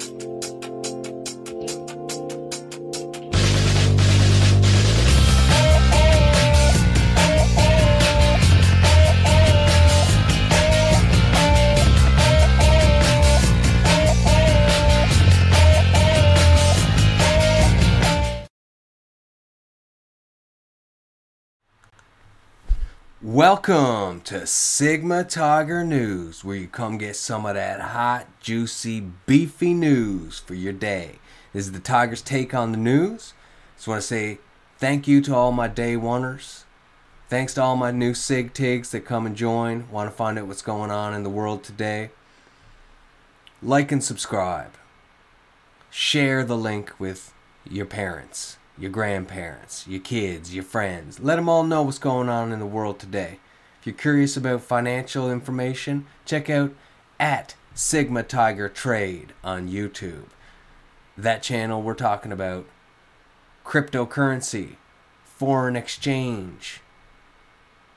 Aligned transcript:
あ! 0.00 0.69
Welcome 23.30 24.22
to 24.22 24.44
Sigma 24.44 25.22
Tiger 25.22 25.84
News, 25.84 26.42
where 26.42 26.56
you 26.56 26.66
come 26.66 26.98
get 26.98 27.14
some 27.14 27.46
of 27.46 27.54
that 27.54 27.80
hot, 27.80 28.26
juicy, 28.40 29.02
beefy 29.24 29.72
news 29.72 30.40
for 30.40 30.54
your 30.54 30.72
day. 30.72 31.20
This 31.52 31.66
is 31.66 31.70
the 31.70 31.78
Tiger's 31.78 32.22
take 32.22 32.54
on 32.54 32.72
the 32.72 32.76
news. 32.76 33.32
Just 33.76 33.86
want 33.86 34.00
to 34.00 34.06
say 34.08 34.38
thank 34.78 35.06
you 35.06 35.20
to 35.20 35.32
all 35.36 35.52
my 35.52 35.68
day 35.68 35.94
oneers. 35.94 36.64
Thanks 37.28 37.54
to 37.54 37.62
all 37.62 37.76
my 37.76 37.92
new 37.92 38.14
Sig 38.14 38.52
Tigs 38.52 38.90
that 38.90 39.04
come 39.04 39.26
and 39.26 39.36
join. 39.36 39.88
Want 39.92 40.10
to 40.10 40.16
find 40.16 40.36
out 40.36 40.48
what's 40.48 40.60
going 40.60 40.90
on 40.90 41.14
in 41.14 41.22
the 41.22 41.30
world 41.30 41.62
today. 41.62 42.10
Like 43.62 43.92
and 43.92 44.02
subscribe. 44.02 44.72
Share 45.88 46.42
the 46.42 46.58
link 46.58 46.98
with 46.98 47.32
your 47.64 47.86
parents 47.86 48.56
your 48.80 48.90
grandparents, 48.90 49.86
your 49.86 50.00
kids, 50.00 50.54
your 50.54 50.64
friends. 50.64 51.20
Let 51.20 51.36
them 51.36 51.48
all 51.48 51.62
know 51.62 51.82
what's 51.82 51.98
going 51.98 52.30
on 52.30 52.50
in 52.50 52.58
the 52.58 52.66
world 52.66 52.98
today. 52.98 53.38
If 53.78 53.86
you're 53.86 53.94
curious 53.94 54.36
about 54.36 54.62
financial 54.62 55.30
information, 55.30 56.06
check 56.24 56.48
out 56.48 56.72
at 57.18 57.54
Sigma 57.74 58.22
Tiger 58.22 58.70
Trade 58.70 59.34
on 59.44 59.68
YouTube. 59.68 60.28
That 61.16 61.42
channel 61.42 61.82
we're 61.82 61.94
talking 61.94 62.32
about 62.32 62.66
cryptocurrency, 63.64 64.76
foreign 65.24 65.76
exchange, 65.76 66.80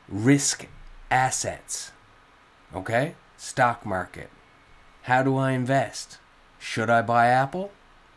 risk 0.09 0.67
assets. 1.09 1.91
Okay? 2.75 3.15
Stock 3.37 3.85
market. 3.85 4.29
How 5.03 5.23
do 5.23 5.37
I 5.37 5.51
invest? 5.51 6.17
Should 6.59 6.89
I 6.89 7.01
buy 7.01 7.27
Apple? 7.27 7.71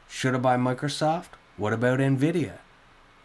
Should 0.09 0.35
I 0.35 0.39
buy 0.39 0.57
Microsoft? 0.57 1.31
What 1.59 1.73
about 1.73 2.01
Nvidia? 2.01 2.59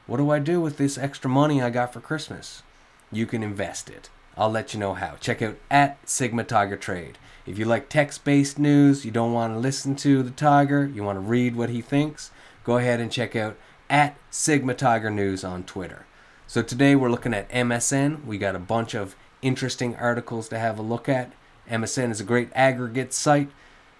What 0.08 0.16
do 0.16 0.30
I 0.30 0.40
do 0.40 0.62
with 0.62 0.78
this 0.78 0.98
extra 0.98 1.30
money 1.30 1.62
I 1.62 1.70
got 1.70 1.92
for 1.92 2.00
Christmas? 2.00 2.64
You 3.12 3.26
can 3.26 3.44
invest 3.44 3.90
it. 3.90 4.10
I'll 4.38 4.50
let 4.50 4.74
you 4.74 4.80
know 4.80 4.94
how. 4.94 5.16
Check 5.20 5.42
out 5.42 5.58
at 5.70 5.98
Sigma 6.10 6.46
Tiger 6.46 6.78
Trade. 6.78 7.18
If 7.46 7.60
you 7.60 7.66
like 7.66 7.90
text 7.90 8.24
based 8.24 8.58
news, 8.58 9.04
you 9.04 9.12
don't 9.12 9.34
want 9.34 9.54
to 9.54 9.60
listen 9.60 9.98
to 9.98 10.24
the 10.24 10.32
Tiger, 10.32 10.86
you 10.86 11.04
want 11.04 11.18
to 11.18 11.20
read 11.20 11.58
what 11.58 11.70
he 11.70 11.82
thinks, 11.82 12.32
go 12.64 12.78
ahead 12.78 13.02
and 13.02 13.12
check 13.12 13.36
out 13.36 13.58
at 13.90 14.16
Sigma 14.30 14.76
Tiger 14.76 15.10
News 15.10 15.44
on 15.44 15.66
Twitter. 15.66 16.06
So 16.48 16.62
today 16.62 16.96
we're 16.96 17.12
looking 17.12 17.34
at 17.34 17.50
MSN. 17.50 18.24
We 18.24 18.38
got 18.38 18.56
a 18.56 18.60
bunch 18.60 18.94
of 18.94 19.18
interesting 19.42 19.98
articles 19.98 20.48
to 20.50 20.60
have 20.60 20.80
a 20.80 20.84
look 20.84 21.10
at. 21.10 21.34
MSN 21.70 22.12
is 22.12 22.22
a 22.22 22.26
great 22.26 22.50
aggregate 22.56 23.14
site. 23.14 23.50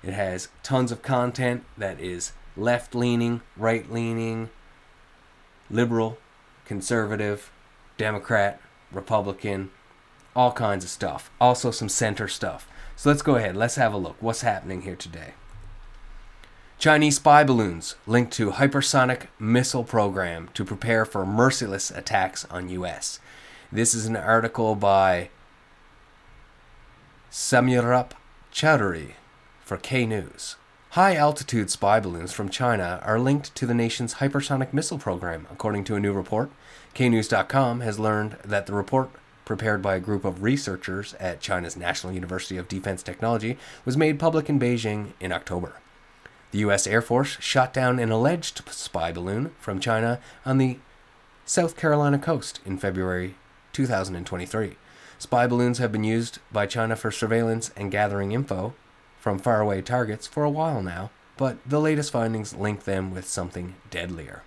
It 0.02 0.14
has 0.14 0.48
tons 0.64 0.94
of 0.94 1.02
content 1.02 1.66
that 1.78 2.00
is 2.00 2.32
left 2.56 2.94
leaning, 2.96 3.42
right 3.58 3.92
leaning, 3.92 4.50
liberal, 5.70 6.18
conservative, 6.66 7.52
Democrat, 7.98 8.60
Republican, 8.92 9.72
all 10.36 10.52
kinds 10.52 10.84
of 10.84 10.90
stuff. 10.90 11.32
Also, 11.40 11.72
some 11.72 11.90
center 11.90 12.28
stuff. 12.28 12.68
So 12.96 13.10
let's 13.10 13.22
go 13.22 13.36
ahead. 13.36 13.56
Let's 13.56 13.76
have 13.76 13.94
a 13.94 13.98
look. 13.98 14.18
What's 14.20 14.42
happening 14.42 14.84
here 14.84 14.96
today? 14.96 15.34
Chinese 16.78 17.18
spy 17.18 17.44
balloons 17.44 17.96
linked 18.08 18.34
to 18.34 18.52
hypersonic 18.52 19.28
missile 19.38 19.84
program 19.84 20.50
to 20.56 20.66
prepare 20.66 21.06
for 21.06 21.26
merciless 21.26 21.92
attacks 21.92 22.46
on 22.46 22.70
U.S. 22.70 23.20
This 23.72 23.94
is 23.94 24.08
an 24.08 24.16
article 24.16 24.74
by 24.76 25.30
Samurup 27.32 28.12
Chowdhury 28.52 29.14
for 29.64 29.78
K 29.78 30.06
News. 30.06 30.56
High 30.96 31.16
altitude 31.16 31.70
spy 31.70 32.02
balloons 32.02 32.34
from 32.34 32.50
China 32.50 33.00
are 33.06 33.18
linked 33.18 33.56
to 33.56 33.66
the 33.66 33.74
nation's 33.74 34.16
hypersonic 34.16 34.74
missile 34.74 34.98
program, 34.98 35.48
according 35.50 35.86
to 35.86 35.96
a 35.96 36.02
new 36.02 36.12
report. 36.12 36.52
KNews.com 36.96 37.80
has 37.80 37.98
learned 37.98 38.36
that 38.44 38.66
the 38.66 38.74
report, 38.74 39.10
prepared 39.46 39.82
by 39.82 39.96
a 39.96 40.02
group 40.02 40.26
of 40.26 40.44
researchers 40.44 41.14
at 41.14 41.40
China's 41.40 41.78
National 41.78 42.12
University 42.12 42.58
of 42.58 42.68
Defense 42.68 43.04
Technology, 43.04 43.58
was 43.86 43.96
made 43.96 44.20
public 44.20 44.50
in 44.50 44.60
Beijing 44.60 45.14
in 45.22 45.32
October. 45.32 45.78
The 46.52 46.60
U.S. 46.60 46.86
Air 46.86 47.02
Force 47.02 47.38
shot 47.40 47.72
down 47.74 47.98
an 47.98 48.12
alleged 48.12 48.62
spy 48.70 49.14
balloon 49.14 49.52
from 49.62 49.80
China 49.80 50.20
on 50.46 50.58
the 50.58 50.78
South 51.46 51.78
Carolina 51.78 52.20
coast 52.20 52.60
in 52.66 52.78
February 52.78 53.36
2023. 53.72 54.76
Spy 55.20 55.48
balloons 55.48 55.78
have 55.78 55.94
been 55.94 56.04
used 56.04 56.40
by 56.52 56.66
China 56.66 56.98
for 56.98 57.12
surveillance 57.12 57.72
and 57.78 57.94
gathering 57.94 58.34
info, 58.34 58.74
from 59.22 59.38
faraway 59.38 59.84
targets 59.84 60.26
for 60.26 60.44
a 60.44 60.50
while 60.50 60.82
now, 60.82 61.12
but 61.38 61.58
the 61.64 61.80
latest 61.80 62.12
findings 62.12 62.56
link 62.56 62.86
them 62.86 63.14
with 63.14 63.28
something 63.28 63.76
deadlier. 63.92 64.42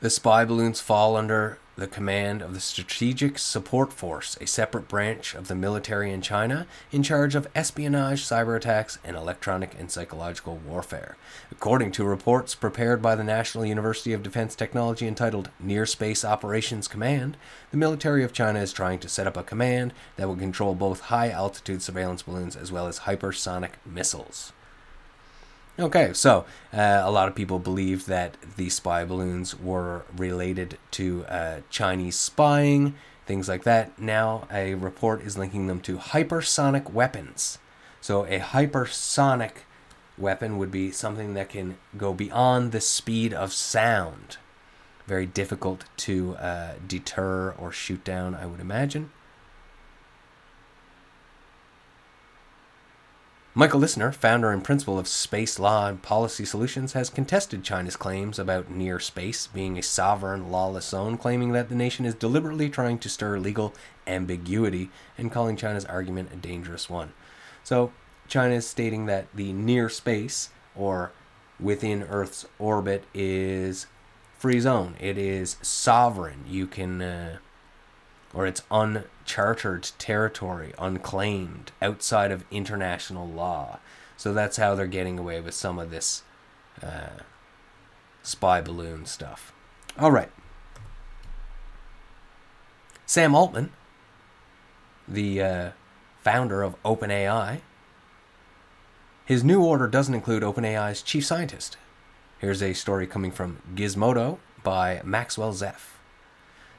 The 0.00 0.10
spy 0.10 0.44
balloons 0.44 0.80
fall 0.80 1.14
under 1.16 1.58
the 1.80 1.86
command 1.86 2.42
of 2.42 2.52
the 2.52 2.60
Strategic 2.60 3.38
Support 3.38 3.90
Force, 3.90 4.36
a 4.38 4.46
separate 4.46 4.86
branch 4.86 5.34
of 5.34 5.48
the 5.48 5.54
military 5.54 6.12
in 6.12 6.20
China 6.20 6.66
in 6.92 7.02
charge 7.02 7.34
of 7.34 7.48
espionage, 7.54 8.22
cyber 8.22 8.54
attacks, 8.54 8.98
and 9.02 9.16
electronic 9.16 9.74
and 9.78 9.90
psychological 9.90 10.56
warfare. 10.58 11.16
According 11.50 11.92
to 11.92 12.04
reports 12.04 12.54
prepared 12.54 13.00
by 13.00 13.14
the 13.14 13.24
National 13.24 13.64
University 13.64 14.12
of 14.12 14.22
Defense 14.22 14.54
Technology 14.54 15.08
entitled 15.08 15.48
Near 15.58 15.86
Space 15.86 16.22
Operations 16.22 16.86
Command, 16.86 17.38
the 17.70 17.78
military 17.78 18.22
of 18.24 18.34
China 18.34 18.60
is 18.60 18.74
trying 18.74 18.98
to 18.98 19.08
set 19.08 19.26
up 19.26 19.38
a 19.38 19.42
command 19.42 19.94
that 20.16 20.28
will 20.28 20.36
control 20.36 20.74
both 20.74 21.00
high 21.00 21.30
altitude 21.30 21.80
surveillance 21.80 22.22
balloons 22.22 22.56
as 22.56 22.70
well 22.70 22.88
as 22.88 23.00
hypersonic 23.00 23.70
missiles. 23.86 24.52
Okay, 25.80 26.12
so 26.12 26.44
uh, 26.74 27.00
a 27.02 27.10
lot 27.10 27.28
of 27.28 27.34
people 27.34 27.58
believe 27.58 28.04
that 28.04 28.36
the 28.56 28.68
spy 28.68 29.02
balloons 29.02 29.58
were 29.58 30.02
related 30.14 30.76
to 30.90 31.24
uh, 31.24 31.60
Chinese 31.70 32.16
spying, 32.16 32.96
things 33.24 33.48
like 33.48 33.64
that. 33.64 33.98
Now, 33.98 34.46
a 34.52 34.74
report 34.74 35.22
is 35.22 35.38
linking 35.38 35.68
them 35.68 35.80
to 35.80 35.96
hypersonic 35.96 36.92
weapons. 36.92 37.56
So, 38.02 38.26
a 38.26 38.40
hypersonic 38.40 39.64
weapon 40.18 40.58
would 40.58 40.70
be 40.70 40.90
something 40.90 41.32
that 41.32 41.48
can 41.48 41.78
go 41.96 42.12
beyond 42.12 42.72
the 42.72 42.80
speed 42.82 43.32
of 43.32 43.50
sound. 43.50 44.36
Very 45.06 45.24
difficult 45.24 45.84
to 45.98 46.36
uh, 46.36 46.72
deter 46.86 47.52
or 47.52 47.72
shoot 47.72 48.04
down, 48.04 48.34
I 48.34 48.44
would 48.44 48.60
imagine. 48.60 49.12
Michael 53.52 53.80
Lissner, 53.80 54.14
founder 54.14 54.52
and 54.52 54.62
principal 54.62 54.96
of 54.96 55.08
Space 55.08 55.58
Law 55.58 55.88
and 55.88 56.00
Policy 56.00 56.44
Solutions, 56.44 56.92
has 56.92 57.10
contested 57.10 57.64
China's 57.64 57.96
claims 57.96 58.38
about 58.38 58.70
near 58.70 59.00
space 59.00 59.48
being 59.48 59.76
a 59.76 59.82
sovereign, 59.82 60.52
lawless 60.52 60.90
zone, 60.90 61.18
claiming 61.18 61.50
that 61.50 61.68
the 61.68 61.74
nation 61.74 62.06
is 62.06 62.14
deliberately 62.14 62.70
trying 62.70 63.00
to 63.00 63.08
stir 63.08 63.40
legal 63.40 63.74
ambiguity 64.06 64.88
and 65.18 65.32
calling 65.32 65.56
China's 65.56 65.84
argument 65.84 66.30
a 66.32 66.36
dangerous 66.36 66.88
one. 66.88 67.12
So, 67.64 67.90
China 68.28 68.54
is 68.54 68.68
stating 68.68 69.06
that 69.06 69.26
the 69.34 69.52
near 69.52 69.88
space, 69.88 70.50
or 70.76 71.10
within 71.58 72.04
Earth's 72.04 72.46
orbit, 72.60 73.02
is 73.12 73.88
free 74.38 74.60
zone. 74.60 74.94
It 75.00 75.18
is 75.18 75.56
sovereign. 75.60 76.44
You 76.46 76.68
can. 76.68 77.02
Uh, 77.02 77.38
or 78.32 78.46
it's 78.46 78.62
unchartered 78.70 79.90
territory, 79.98 80.72
unclaimed, 80.78 81.72
outside 81.82 82.30
of 82.30 82.44
international 82.50 83.26
law. 83.28 83.78
So 84.16 84.32
that's 84.32 84.56
how 84.56 84.74
they're 84.74 84.86
getting 84.86 85.18
away 85.18 85.40
with 85.40 85.54
some 85.54 85.78
of 85.78 85.90
this 85.90 86.22
uh, 86.82 87.22
spy 88.22 88.60
balloon 88.60 89.06
stuff. 89.06 89.52
All 89.98 90.12
right. 90.12 90.30
Sam 93.06 93.34
Altman, 93.34 93.72
the 95.08 95.42
uh, 95.42 95.70
founder 96.22 96.62
of 96.62 96.80
OpenAI, 96.84 97.60
his 99.24 99.42
new 99.42 99.62
order 99.62 99.86
doesn't 99.86 100.14
include 100.14 100.42
OpenAI's 100.42 101.02
chief 101.02 101.24
scientist. 101.24 101.76
Here's 102.38 102.62
a 102.62 102.72
story 102.72 103.06
coming 103.06 103.30
from 103.30 103.62
Gizmodo 103.74 104.38
by 104.62 105.00
Maxwell 105.04 105.52
Zeff. 105.52 105.99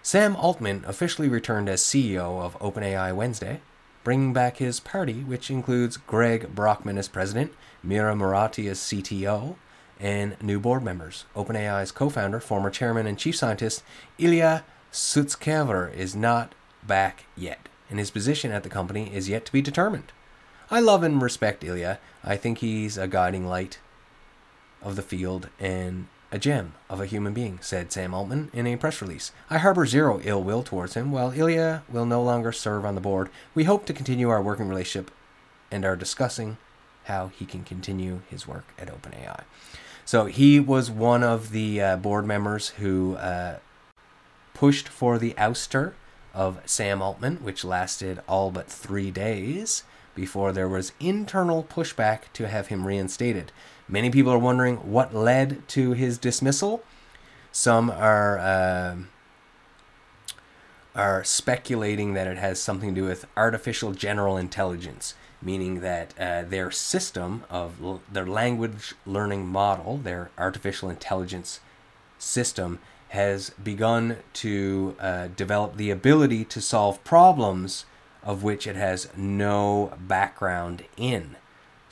Sam 0.04 0.36
Altman 0.36 0.84
officially 0.88 1.30
returned 1.30 1.70
as 1.70 1.84
CEO 1.84 2.42
of 2.42 2.58
OpenAI 2.58 3.16
Wednesday, 3.16 3.62
bringing 4.04 4.34
back 4.34 4.58
his 4.58 4.80
party, 4.80 5.24
which 5.24 5.52
includes 5.52 5.98
Greg 5.98 6.56
Brockman 6.56 6.98
as 6.98 7.08
president, 7.08 7.54
Mira 7.84 8.16
Murati 8.16 8.68
as 8.68 8.80
CTO, 8.80 9.58
and 10.00 10.42
new 10.42 10.60
board 10.60 10.84
members. 10.84 11.26
OpenAI's 11.36 11.92
co 11.92 12.10
founder, 12.10 12.40
former 12.40 12.72
chairman, 12.72 13.06
and 13.06 13.20
chief 13.20 13.36
scientist 13.36 13.84
Ilya 14.18 14.64
Sutskever 14.92 15.94
is 15.94 16.16
not 16.16 16.56
back 16.82 17.26
yet, 17.38 17.70
and 17.88 18.00
his 18.00 18.10
position 18.10 18.52
at 18.52 18.64
the 18.64 18.70
company 18.70 19.14
is 19.14 19.30
yet 19.30 19.46
to 19.46 19.52
be 19.52 19.62
determined. 19.62 20.12
I 20.72 20.80
love 20.80 21.04
and 21.04 21.22
respect 21.22 21.64
Ilya. 21.64 22.00
I 22.24 22.38
think 22.38 22.58
he's 22.58 22.98
a 22.98 23.08
guiding 23.08 23.46
light 23.46 23.78
of 24.82 24.96
the 24.96 25.04
field 25.04 25.50
and 25.60 26.08
a 26.32 26.40
gem 26.40 26.74
of 26.90 27.02
a 27.02 27.06
human 27.06 27.34
being, 27.34 27.60
said 27.62 27.92
Sam 27.92 28.14
Altman 28.14 28.50
in 28.54 28.66
a 28.66 28.78
press 28.78 29.02
release. 29.02 29.32
I 29.50 29.58
harbor 29.58 29.86
zero 29.86 30.22
ill 30.24 30.44
will 30.44 30.64
towards 30.64 30.94
him. 30.94 31.12
While 31.12 31.32
Ilya 31.32 31.84
will 31.90 32.06
no 32.06 32.24
longer 32.24 32.52
serve 32.52 32.86
on 32.86 32.96
the 32.96 33.02
board, 33.02 33.30
we 33.54 33.66
hope 33.66 33.86
to 33.86 33.94
continue 33.94 34.30
our 34.30 34.42
working 34.42 34.70
relationship 34.70 35.12
and 35.70 35.84
are 35.84 35.96
discussing 35.96 36.58
how 37.06 37.28
he 37.28 37.46
can 37.46 37.64
continue 37.64 38.22
his 38.30 38.48
work 38.48 38.66
at 38.80 38.88
OpenAI. 38.88 39.44
So 40.06 40.26
he 40.26 40.60
was 40.60 40.90
one 40.90 41.24
of 41.24 41.52
the 41.52 41.82
uh, 41.82 41.98
board 41.98 42.26
members 42.26 42.70
who 42.70 43.16
uh, 43.16 43.58
pushed 44.54 44.88
for 44.88 45.18
the 45.18 45.34
ouster 45.34 45.94
of 46.34 46.62
Sam 46.66 47.02
Altman, 47.02 47.38
which 47.38 47.66
lasted 47.66 48.22
all 48.28 48.52
but 48.52 48.68
three 48.68 49.12
days 49.12 49.84
before 50.16 50.52
there 50.52 50.68
was 50.68 50.92
internal 51.00 51.64
pushback 51.64 52.32
to 52.34 52.48
have 52.48 52.68
him 52.68 52.86
reinstated. 52.86 53.52
Many 53.92 54.10
people 54.10 54.32
are 54.32 54.40
wondering 54.40 54.78
what 54.78 55.14
led 55.14 55.68
to 55.70 55.92
his 55.92 56.18
dismissal. 56.18 56.82
Some 57.52 57.90
are 57.90 58.40
uh, 58.40 58.96
are 60.96 61.24
speculating 61.26 62.14
that 62.14 62.26
it 62.26 62.38
has 62.38 62.62
something 62.62 62.96
to 62.96 63.02
do 63.02 63.08
with 63.08 63.26
artificial 63.36 63.92
general 63.92 64.38
intelligence, 64.38 65.14
meaning 65.42 65.82
that 65.82 66.14
uh, 66.18 66.44
their 66.44 66.72
system 66.72 67.44
of 67.50 68.00
their 68.10 68.26
language 68.26 68.94
learning 69.06 69.46
model, 69.48 69.98
their 69.98 70.32
artificial 70.38 70.90
intelligence 70.90 71.60
system, 72.18 72.80
has 73.10 73.50
begun 73.62 74.18
to 74.32 74.96
uh, 75.02 75.28
develop 75.36 75.76
the 75.76 75.92
ability 75.92 76.46
to 76.46 76.62
solve 76.62 77.04
problems 77.04 77.86
of 78.24 78.42
which 78.42 78.66
it 78.66 78.78
has 78.78 79.10
no 79.18 79.92
background 80.00 80.86
in, 80.96 81.36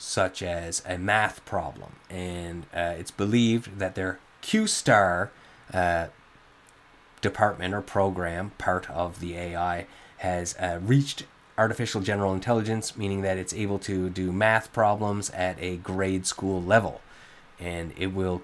such 0.00 0.42
as 0.42 0.82
a 0.86 0.96
math 0.96 1.44
problem. 1.44 1.96
And 2.08 2.64
uh, 2.74 2.94
it's 2.98 3.10
believed 3.10 3.78
that 3.78 3.94
their 3.94 4.18
Q 4.40 4.66
star 4.66 5.30
uh, 5.72 6.06
department 7.20 7.74
or 7.74 7.82
program, 7.82 8.52
part 8.56 8.88
of 8.90 9.20
the 9.20 9.36
AI, 9.36 9.86
has 10.18 10.56
uh, 10.58 10.80
reached 10.82 11.24
artificial 11.58 12.00
general 12.00 12.32
intelligence, 12.32 12.96
meaning 12.96 13.20
that 13.20 13.36
it's 13.36 13.52
able 13.52 13.78
to 13.80 14.08
do 14.08 14.32
math 14.32 14.72
problems 14.72 15.28
at 15.30 15.60
a 15.60 15.76
grade 15.76 16.26
school 16.26 16.62
level. 16.62 17.02
And 17.58 17.92
it 17.98 18.14
will 18.14 18.40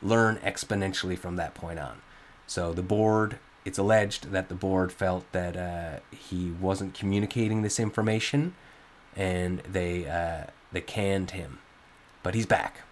learn 0.00 0.36
exponentially 0.36 1.18
from 1.18 1.36
that 1.36 1.52
point 1.52 1.78
on. 1.78 2.00
So 2.46 2.72
the 2.72 2.82
board 2.82 3.38
it's 3.62 3.76
alleged 3.76 4.32
that 4.32 4.48
the 4.48 4.54
board 4.54 4.90
felt 4.90 5.30
that 5.32 5.54
uh, 5.54 6.00
he 6.10 6.50
wasn't 6.50 6.94
communicating 6.94 7.60
this 7.60 7.78
information, 7.78 8.54
and 9.14 9.58
they 9.60 10.08
uh, 10.08 10.50
they 10.72 10.80
canned 10.80 11.32
him. 11.32 11.58
But 12.22 12.34
he's 12.34 12.46
back 12.46 12.82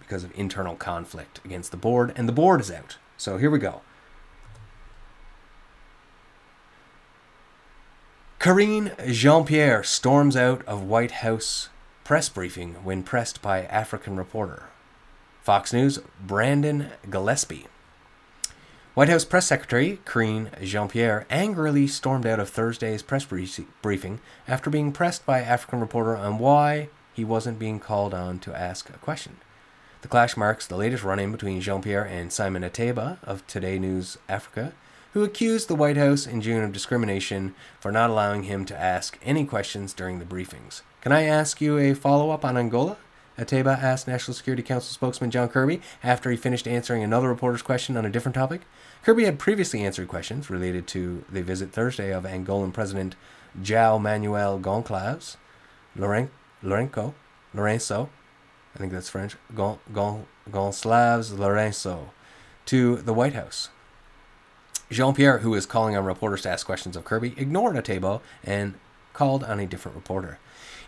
because 0.00 0.24
of 0.24 0.32
internal 0.34 0.74
conflict 0.74 1.40
against 1.44 1.70
the 1.70 1.76
board, 1.76 2.12
and 2.16 2.28
the 2.28 2.32
board 2.32 2.60
is 2.60 2.70
out. 2.70 2.96
So 3.16 3.36
here 3.36 3.50
we 3.50 3.58
go. 3.58 3.82
Karine 8.38 8.92
Jean 9.10 9.44
Pierre 9.44 9.82
storms 9.82 10.36
out 10.36 10.64
of 10.66 10.82
White 10.82 11.10
House 11.10 11.68
press 12.04 12.28
briefing 12.28 12.74
when 12.84 13.02
pressed 13.02 13.42
by 13.42 13.64
African 13.64 14.16
reporter. 14.16 14.64
Fox 15.42 15.72
News, 15.72 15.98
Brandon 16.24 16.90
Gillespie. 17.10 17.66
White 18.94 19.08
House 19.08 19.24
Press 19.24 19.46
Secretary 19.46 20.00
Karine 20.04 20.50
Jean 20.62 20.88
Pierre 20.88 21.26
angrily 21.30 21.86
stormed 21.86 22.26
out 22.26 22.40
of 22.40 22.48
Thursday's 22.48 23.02
press 23.02 23.24
briefing 23.24 24.20
after 24.46 24.70
being 24.70 24.92
pressed 24.92 25.26
by 25.26 25.40
African 25.40 25.80
reporter 25.80 26.16
on 26.16 26.38
why 26.38 26.88
he 27.18 27.24
wasn't 27.24 27.58
being 27.58 27.80
called 27.80 28.14
on 28.14 28.38
to 28.38 28.56
ask 28.56 28.88
a 28.90 28.98
question. 28.98 29.38
The 30.02 30.08
clash 30.08 30.36
marks 30.36 30.68
the 30.68 30.76
latest 30.76 31.02
run 31.02 31.18
in 31.18 31.32
between 31.32 31.60
Jean 31.60 31.82
Pierre 31.82 32.04
and 32.04 32.32
Simon 32.32 32.62
Ateba 32.62 33.18
of 33.24 33.44
Today 33.48 33.76
News 33.76 34.18
Africa, 34.28 34.72
who 35.14 35.24
accused 35.24 35.66
the 35.66 35.74
White 35.74 35.96
House 35.96 36.28
in 36.28 36.40
June 36.40 36.62
of 36.62 36.72
discrimination 36.72 37.56
for 37.80 37.90
not 37.90 38.08
allowing 38.08 38.44
him 38.44 38.64
to 38.66 38.80
ask 38.80 39.18
any 39.24 39.44
questions 39.44 39.92
during 39.92 40.20
the 40.20 40.24
briefings. 40.24 40.82
Can 41.00 41.10
I 41.10 41.24
ask 41.24 41.60
you 41.60 41.76
a 41.76 41.92
follow 41.92 42.30
up 42.30 42.44
on 42.44 42.56
Angola? 42.56 42.98
Ateba 43.36 43.76
asked 43.76 44.06
National 44.06 44.36
Security 44.36 44.62
Council 44.62 44.92
spokesman 44.92 45.32
John 45.32 45.48
Kirby 45.48 45.80
after 46.04 46.30
he 46.30 46.36
finished 46.36 46.68
answering 46.68 47.02
another 47.02 47.28
reporter's 47.28 47.62
question 47.62 47.96
on 47.96 48.06
a 48.06 48.10
different 48.10 48.36
topic. 48.36 48.60
Kirby 49.02 49.24
had 49.24 49.40
previously 49.40 49.84
answered 49.84 50.06
questions 50.06 50.50
related 50.50 50.86
to 50.88 51.24
the 51.28 51.42
visit 51.42 51.72
Thursday 51.72 52.12
of 52.12 52.22
Angolan 52.22 52.72
President 52.72 53.16
João 53.60 54.00
Manuel 54.00 54.60
Goncalves, 54.60 55.36
Loren- 55.96 56.30
Lorenco, 56.62 57.14
Lorenzo, 57.54 58.10
I 58.74 58.78
think 58.78 58.92
that's 58.92 59.08
French, 59.08 59.36
Gon, 59.54 59.78
Gon, 59.92 60.26
Goncalves 60.50 61.36
Lorenzo, 61.36 62.10
to 62.66 62.96
the 62.96 63.14
White 63.14 63.34
House. 63.34 63.70
Jean 64.90 65.14
Pierre, 65.14 65.38
who 65.38 65.50
was 65.50 65.66
calling 65.66 65.96
on 65.96 66.04
reporters 66.04 66.42
to 66.42 66.50
ask 66.50 66.64
questions 66.64 66.96
of 66.96 67.04
Kirby, 67.04 67.34
ignored 67.36 67.76
Ateba 67.76 68.20
and 68.42 68.74
called 69.12 69.44
on 69.44 69.60
a 69.60 69.66
different 69.66 69.96
reporter. 69.96 70.38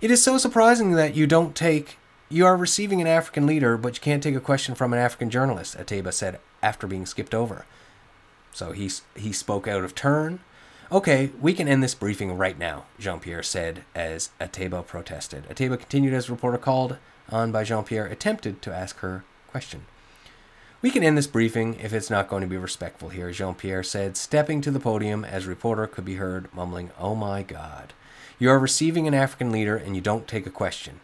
It 0.01 0.11
is 0.11 0.23
so 0.23 0.39
surprising 0.39 0.93
that 0.93 1.15
you 1.15 1.27
don't 1.27 1.55
take. 1.55 1.99
You 2.29 2.47
are 2.47 2.57
receiving 2.57 3.01
an 3.01 3.07
African 3.07 3.47
leader, 3.47 3.77
but 3.77 3.97
you 3.97 4.01
can't 4.01 4.23
take 4.23 4.37
a 4.37 4.41
question 4.41 4.75
from 4.75 4.93
an 4.93 4.99
African 4.99 5.31
journalist, 5.31 5.77
Ateba 5.77 6.13
said 6.13 6.39
after 6.63 6.87
being 6.87 7.07
skipped 7.07 7.35
over. 7.35 7.67
So 8.53 8.73
he, 8.73 8.91
he 9.17 9.33
spoke 9.33 9.67
out 9.67 9.85
of 9.85 9.95
turn. 9.95 10.41
Okay, 10.93 11.31
we 11.41 11.53
can 11.55 11.69
end 11.69 11.85
this 11.85 11.95
briefing 11.95 12.37
right 12.37 12.59
now, 12.59 12.87
Jean 12.99 13.21
Pierre 13.21 13.45
said 13.45 13.85
as 13.95 14.31
Ateba 14.41 14.85
protested. 14.85 15.49
Ateba 15.49 15.79
continued 15.79 16.13
as 16.13 16.29
reporter 16.29 16.59
called 16.59 16.97
on 17.29 17.53
by 17.53 17.63
Jean 17.63 17.85
Pierre 17.85 18.07
attempted 18.07 18.61
to 18.63 18.75
ask 18.75 18.99
her 18.99 19.23
question. 19.47 19.87
We 20.83 20.91
can 20.91 21.05
end 21.05 21.17
this 21.17 21.29
briefing 21.29 21.77
if 21.79 21.93
it's 21.93 22.11
not 22.11 22.27
going 22.27 22.41
to 22.41 22.49
be 22.49 22.57
respectful 22.57 23.11
here, 23.11 23.31
Jean 23.31 23.55
Pierre 23.55 23.85
said, 23.85 24.17
stepping 24.17 24.61
to 24.63 24.73
the 24.73 24.81
podium 24.81 25.25
as 25.25 25.47
reporter 25.47 25.87
could 25.87 26.05
be 26.05 26.17
heard 26.17 26.53
mumbling, 26.53 26.91
Oh 26.99 27.15
my 27.15 27.45
God. 27.45 27.93
You 28.41 28.51
are 28.51 28.59
receiving 28.59 29.07
an 29.07 29.15
African 29.15 29.53
leader 29.53 29.77
and 29.77 29.95
you 29.95 30.03
don't 30.03 30.27
take 30.27 30.47
a 30.47 30.51
question. 30.51 30.99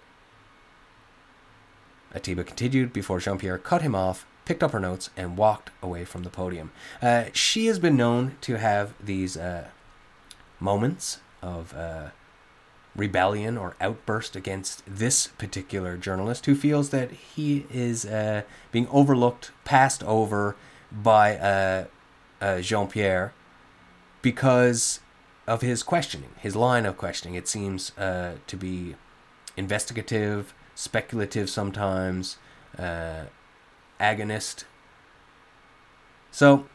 Ateba 2.12 2.44
continued 2.44 2.92
before 2.92 3.20
Jean 3.20 3.38
Pierre 3.38 3.58
cut 3.58 3.82
him 3.82 3.94
off 3.94 4.26
picked 4.46 4.62
up 4.62 4.70
her 4.70 4.80
notes, 4.80 5.10
and 5.16 5.36
walked 5.36 5.70
away 5.82 6.04
from 6.04 6.22
the 6.22 6.30
podium. 6.30 6.70
Uh, 7.02 7.24
she 7.34 7.66
has 7.66 7.78
been 7.78 7.96
known 7.96 8.36
to 8.40 8.56
have 8.56 8.94
these 9.04 9.36
uh, 9.36 9.66
moments 10.60 11.20
of 11.42 11.74
uh, 11.74 12.08
rebellion 12.94 13.56
or 13.56 13.76
outburst 13.80 14.36
against 14.36 14.82
this 14.86 15.26
particular 15.26 15.96
journalist 15.96 16.46
who 16.46 16.54
feels 16.54 16.90
that 16.90 17.10
he 17.10 17.66
is 17.70 18.04
uh, 18.06 18.42
being 18.72 18.88
overlooked, 18.88 19.50
passed 19.64 20.02
over 20.04 20.56
by 20.90 21.36
uh, 21.36 21.84
uh, 22.40 22.60
Jean 22.60 22.88
Pierre 22.88 23.32
because 24.22 25.00
of 25.46 25.60
his 25.60 25.82
questioning, 25.82 26.30
his 26.38 26.56
line 26.56 26.86
of 26.86 26.96
questioning. 26.96 27.34
It 27.36 27.46
seems 27.46 27.90
to 27.90 28.56
be 28.58 28.96
investigative, 29.56 30.52
speculative 30.74 31.48
sometimes, 31.48 32.38
uh, 32.78 33.24
agonist. 34.00 34.64
So, 36.30 36.66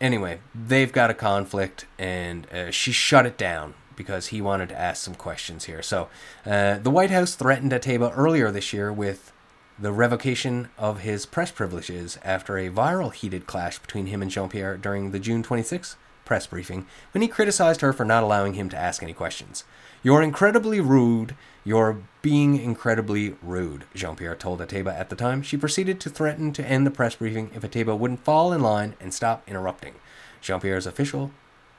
anyway, 0.00 0.40
they've 0.54 0.92
got 0.92 1.10
a 1.10 1.14
conflict, 1.14 1.86
and 1.98 2.50
uh, 2.50 2.70
she 2.70 2.92
shut 2.92 3.26
it 3.26 3.36
down 3.36 3.74
because 3.96 4.28
he 4.28 4.40
wanted 4.40 4.68
to 4.70 4.78
ask 4.78 5.02
some 5.02 5.14
questions 5.14 5.64
here. 5.64 5.82
So, 5.82 6.08
uh, 6.44 6.78
the 6.78 6.90
White 6.90 7.10
House 7.10 7.34
threatened 7.34 7.72
Ateba 7.72 8.12
earlier 8.16 8.50
this 8.50 8.72
year 8.72 8.92
with 8.92 9.32
the 9.78 9.92
revocation 9.92 10.68
of 10.78 11.00
his 11.00 11.26
press 11.26 11.50
privileges 11.50 12.18
after 12.22 12.56
a 12.56 12.70
viral 12.70 13.12
heated 13.12 13.46
clash 13.46 13.78
between 13.78 14.06
him 14.06 14.22
and 14.22 14.30
Jean 14.30 14.48
Pierre 14.48 14.76
during 14.76 15.10
the 15.10 15.18
June 15.18 15.42
26th 15.42 15.96
press 16.24 16.46
briefing 16.46 16.86
when 17.12 17.22
he 17.22 17.28
criticized 17.28 17.80
her 17.80 17.92
for 17.92 18.04
not 18.04 18.22
allowing 18.22 18.54
him 18.54 18.68
to 18.70 18.78
ask 18.78 19.02
any 19.02 19.12
questions. 19.12 19.64
You're 20.02 20.22
incredibly 20.22 20.80
rude. 20.80 21.34
You're 21.64 22.02
being 22.22 22.60
incredibly 22.60 23.36
rude, 23.42 23.84
Jean 23.94 24.16
Pierre 24.16 24.34
told 24.34 24.60
Ateba 24.60 24.94
at 24.94 25.08
the 25.10 25.16
time. 25.16 25.42
She 25.42 25.56
proceeded 25.56 26.00
to 26.00 26.10
threaten 26.10 26.52
to 26.52 26.66
end 26.66 26.86
the 26.86 26.90
press 26.90 27.14
briefing 27.16 27.50
if 27.54 27.62
Ateba 27.62 27.98
wouldn't 27.98 28.24
fall 28.24 28.52
in 28.52 28.60
line 28.60 28.94
and 29.00 29.14
stop 29.14 29.42
interrupting. 29.46 29.94
Jean 30.40 30.60
Pierre's 30.60 30.86
official 30.86 31.30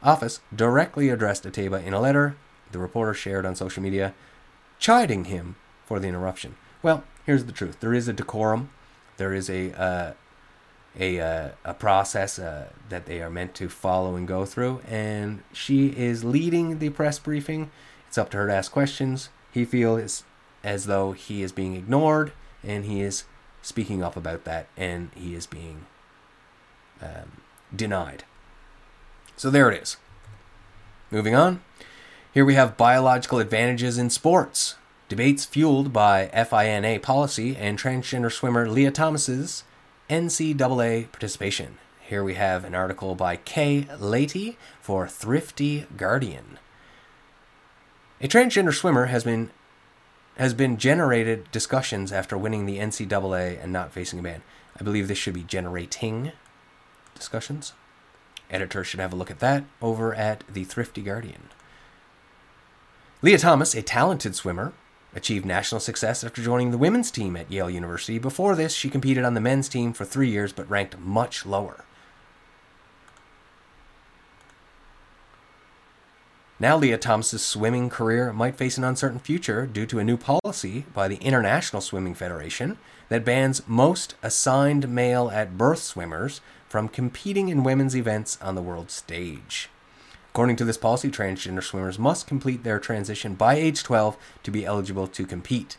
office 0.01 0.39
directly 0.55 1.09
addressed 1.09 1.43
Ateba 1.43 1.83
in 1.83 1.93
a 1.93 1.99
letter 1.99 2.35
the 2.71 2.79
reporter 2.79 3.13
shared 3.13 3.45
on 3.45 3.55
social 3.55 3.81
media, 3.81 4.13
chiding 4.79 5.25
him 5.25 5.55
for 5.85 5.99
the 5.99 6.07
interruption. 6.07 6.55
Well, 6.83 7.03
here's 7.25 7.45
the 7.45 7.51
truth 7.51 7.79
there 7.79 7.93
is 7.93 8.07
a 8.07 8.13
decorum, 8.13 8.69
there 9.17 9.33
is 9.33 9.49
a 9.49 9.71
uh, 9.73 10.13
a 10.99 11.19
uh, 11.19 11.49
a 11.63 11.73
process 11.73 12.39
uh, 12.39 12.69
that 12.89 13.05
they 13.05 13.21
are 13.21 13.29
meant 13.29 13.53
to 13.55 13.69
follow 13.69 14.15
and 14.15 14.27
go 14.27 14.45
through. 14.45 14.81
And 14.87 15.43
she 15.53 15.87
is 15.87 16.23
leading 16.23 16.79
the 16.79 16.89
press 16.89 17.19
briefing. 17.19 17.69
It's 18.07 18.17
up 18.17 18.29
to 18.31 18.37
her 18.37 18.47
to 18.47 18.53
ask 18.53 18.71
questions. 18.71 19.29
He 19.51 19.65
feels 19.65 20.23
as 20.63 20.85
though 20.85 21.11
he 21.11 21.43
is 21.43 21.51
being 21.51 21.75
ignored, 21.75 22.31
and 22.63 22.85
he 22.85 23.01
is 23.01 23.25
speaking 23.61 24.03
up 24.03 24.15
about 24.15 24.43
that, 24.45 24.67
and 24.77 25.09
he 25.15 25.35
is 25.35 25.45
being 25.45 25.85
um, 27.01 27.41
denied. 27.75 28.23
So 29.35 29.49
there 29.49 29.69
it 29.71 29.81
is. 29.81 29.97
Moving 31.11 31.35
on. 31.35 31.61
Here 32.33 32.45
we 32.45 32.55
have 32.55 32.77
biological 32.77 33.39
advantages 33.39 33.97
in 33.97 34.09
sports. 34.09 34.75
Debates 35.07 35.45
fueled 35.45 35.93
by 35.93 36.27
FINA 36.33 36.99
policy 36.99 37.55
and 37.55 37.77
transgender 37.77 38.31
swimmer 38.31 38.67
Lia 38.67 38.91
Thomas's 38.91 39.63
NCAA 40.09 41.11
participation. 41.11 41.79
Here 41.99 42.23
we 42.23 42.35
have 42.35 42.63
an 42.63 42.75
article 42.75 43.15
by 43.15 43.37
Kay 43.37 43.87
Leahy 43.99 44.55
for 44.79 45.07
Thrifty 45.07 45.87
Guardian. 45.97 46.59
A 48.21 48.27
transgender 48.27 48.73
swimmer 48.73 49.07
has 49.07 49.23
been 49.23 49.49
has 50.37 50.53
been 50.53 50.77
generated 50.77 51.49
discussions 51.51 52.11
after 52.11 52.37
winning 52.37 52.65
the 52.65 52.77
NCAA 52.77 53.63
and 53.63 53.73
not 53.73 53.93
facing 53.93 54.19
a 54.19 54.21
ban. 54.21 54.43
I 54.79 54.83
believe 54.83 55.07
this 55.07 55.17
should 55.17 55.33
be 55.33 55.43
generating 55.43 56.33
discussions. 57.15 57.73
Editor 58.51 58.83
should 58.83 58.99
have 58.99 59.13
a 59.13 59.15
look 59.15 59.31
at 59.31 59.39
that 59.39 59.63
over 59.81 60.13
at 60.13 60.43
the 60.47 60.65
Thrifty 60.65 61.01
Guardian. 61.01 61.49
Lia 63.23 63.39
Thomas, 63.39 63.73
a 63.73 63.81
talented 63.81 64.35
swimmer, 64.35 64.73
achieved 65.15 65.45
national 65.45 65.79
success 65.79 66.23
after 66.23 66.41
joining 66.41 66.71
the 66.71 66.77
women's 66.77 67.09
team 67.09 67.35
at 67.35 67.51
Yale 67.51 67.69
University. 67.69 68.19
Before 68.19 68.55
this, 68.55 68.75
she 68.75 68.89
competed 68.89 69.23
on 69.23 69.33
the 69.33 69.41
men's 69.41 69.69
team 69.69 69.93
for 69.93 70.05
three 70.05 70.29
years 70.29 70.53
but 70.53 70.69
ranked 70.69 70.99
much 70.99 71.45
lower. 71.45 71.85
Now, 76.57 76.77
Lia 76.77 76.97
Thomas's 76.97 77.43
swimming 77.43 77.89
career 77.89 78.31
might 78.31 78.55
face 78.55 78.77
an 78.77 78.85
uncertain 78.85 79.19
future 79.19 79.65
due 79.65 79.85
to 79.87 79.99
a 79.99 80.05
new 80.05 80.15
policy 80.15 80.85
by 80.93 81.09
the 81.09 81.17
International 81.17 81.81
Swimming 81.81 82.13
Federation 82.13 82.77
that 83.09 83.25
bans 83.25 83.61
most 83.67 84.15
assigned 84.23 84.87
male 84.87 85.29
at 85.29 85.57
birth 85.57 85.79
swimmers 85.79 86.39
from 86.69 86.87
competing 86.87 87.49
in 87.49 87.63
women's 87.63 87.95
events 87.95 88.37
on 88.41 88.55
the 88.55 88.61
world 88.61 88.89
stage. 88.89 89.69
According 90.35 90.57
to 90.57 90.65
this 90.65 90.75
policy, 90.75 91.09
transgender 91.09 91.63
swimmers 91.63 91.97
must 91.97 92.27
complete 92.27 92.65
their 92.65 92.77
transition 92.77 93.35
by 93.35 93.55
age 93.55 93.83
12 93.83 94.17
to 94.43 94.51
be 94.51 94.65
eligible 94.65 95.07
to 95.07 95.25
compete. 95.25 95.77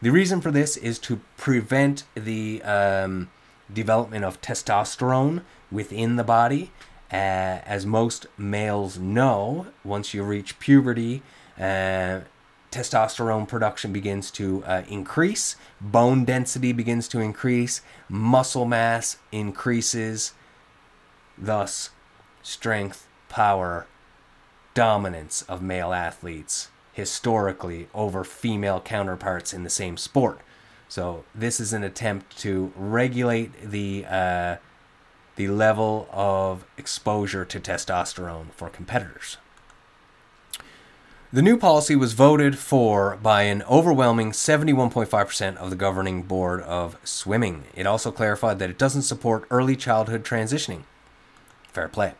The 0.00 0.10
reason 0.10 0.40
for 0.40 0.52
this 0.52 0.76
is 0.76 1.00
to 1.00 1.18
prevent 1.36 2.04
the 2.14 2.62
um, 2.62 3.28
development 3.72 4.24
of 4.24 4.40
testosterone 4.40 5.42
within 5.72 6.14
the 6.14 6.22
body 6.22 6.70
uh, 7.10 7.58
as 7.66 7.84
most 7.84 8.28
males 8.38 9.00
know, 9.00 9.66
once 9.82 10.14
you 10.14 10.22
reach 10.22 10.60
puberty, 10.60 11.24
uh, 11.58 12.20
testosterone 12.70 13.48
production 13.48 13.92
begins 13.92 14.30
to 14.30 14.62
uh, 14.64 14.82
increase, 14.86 15.56
bone 15.80 16.24
density 16.24 16.72
begins 16.72 17.08
to 17.08 17.18
increase, 17.18 17.80
muscle 18.08 18.64
mass 18.64 19.16
increases, 19.32 20.34
thus, 21.36 21.90
strength, 22.44 23.08
power, 23.32 23.86
dominance 24.74 25.42
of 25.48 25.62
male 25.62 25.92
athletes 25.92 26.68
historically 26.92 27.88
over 27.94 28.22
female 28.22 28.78
counterparts 28.78 29.54
in 29.54 29.64
the 29.64 29.70
same 29.70 29.96
sport. 29.96 30.40
So, 30.88 31.24
this 31.34 31.58
is 31.58 31.72
an 31.72 31.82
attempt 31.82 32.38
to 32.40 32.72
regulate 32.76 33.70
the 33.70 34.04
uh, 34.06 34.56
the 35.36 35.48
level 35.48 36.06
of 36.12 36.66
exposure 36.76 37.46
to 37.46 37.58
testosterone 37.58 38.52
for 38.52 38.68
competitors. 38.68 39.38
The 41.32 41.40
new 41.40 41.56
policy 41.56 41.96
was 41.96 42.12
voted 42.12 42.58
for 42.58 43.16
by 43.22 43.44
an 43.44 43.62
overwhelming 43.62 44.32
71.5% 44.32 45.56
of 45.56 45.70
the 45.70 45.76
governing 45.76 46.24
board 46.24 46.60
of 46.60 46.98
swimming. 47.04 47.64
It 47.74 47.86
also 47.86 48.12
clarified 48.12 48.58
that 48.58 48.68
it 48.68 48.76
doesn't 48.76 49.00
support 49.00 49.46
early 49.50 49.74
childhood 49.74 50.24
transitioning. 50.24 50.82
Fair 51.72 51.88
play. 51.88 52.12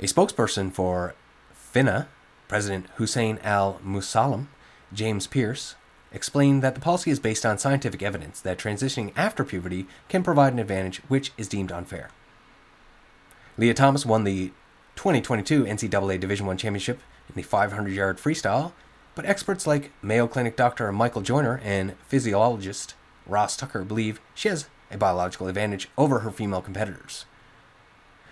A 0.00 0.04
spokesperson 0.04 0.72
for 0.72 1.14
FINA, 1.52 2.08
President 2.48 2.86
Hussein 2.94 3.38
Al 3.44 3.78
Musallam, 3.84 4.46
James 4.94 5.26
Pearce, 5.26 5.74
explained 6.10 6.62
that 6.62 6.74
the 6.74 6.80
policy 6.80 7.10
is 7.10 7.20
based 7.20 7.44
on 7.44 7.58
scientific 7.58 8.02
evidence 8.02 8.40
that 8.40 8.58
transitioning 8.58 9.12
after 9.14 9.44
puberty 9.44 9.86
can 10.08 10.22
provide 10.22 10.54
an 10.54 10.58
advantage 10.58 11.02
which 11.08 11.32
is 11.36 11.48
deemed 11.48 11.70
unfair. 11.70 12.08
Lia 13.58 13.74
Thomas 13.74 14.06
won 14.06 14.24
the 14.24 14.52
2022 14.96 15.64
NCAA 15.64 16.18
Division 16.18 16.48
I 16.48 16.54
championship 16.54 17.02
in 17.28 17.34
the 17.34 17.42
500-yard 17.42 18.16
freestyle, 18.16 18.72
but 19.14 19.26
experts 19.26 19.66
like 19.66 19.92
Mayo 20.00 20.26
Clinic 20.26 20.56
doctor 20.56 20.90
Michael 20.92 21.20
Joyner 21.20 21.60
and 21.62 21.94
physiologist 22.06 22.94
Ross 23.26 23.54
Tucker 23.54 23.84
believe 23.84 24.18
she 24.34 24.48
has 24.48 24.66
a 24.90 24.96
biological 24.96 25.46
advantage 25.46 25.90
over 25.98 26.20
her 26.20 26.30
female 26.30 26.62
competitors. 26.62 27.26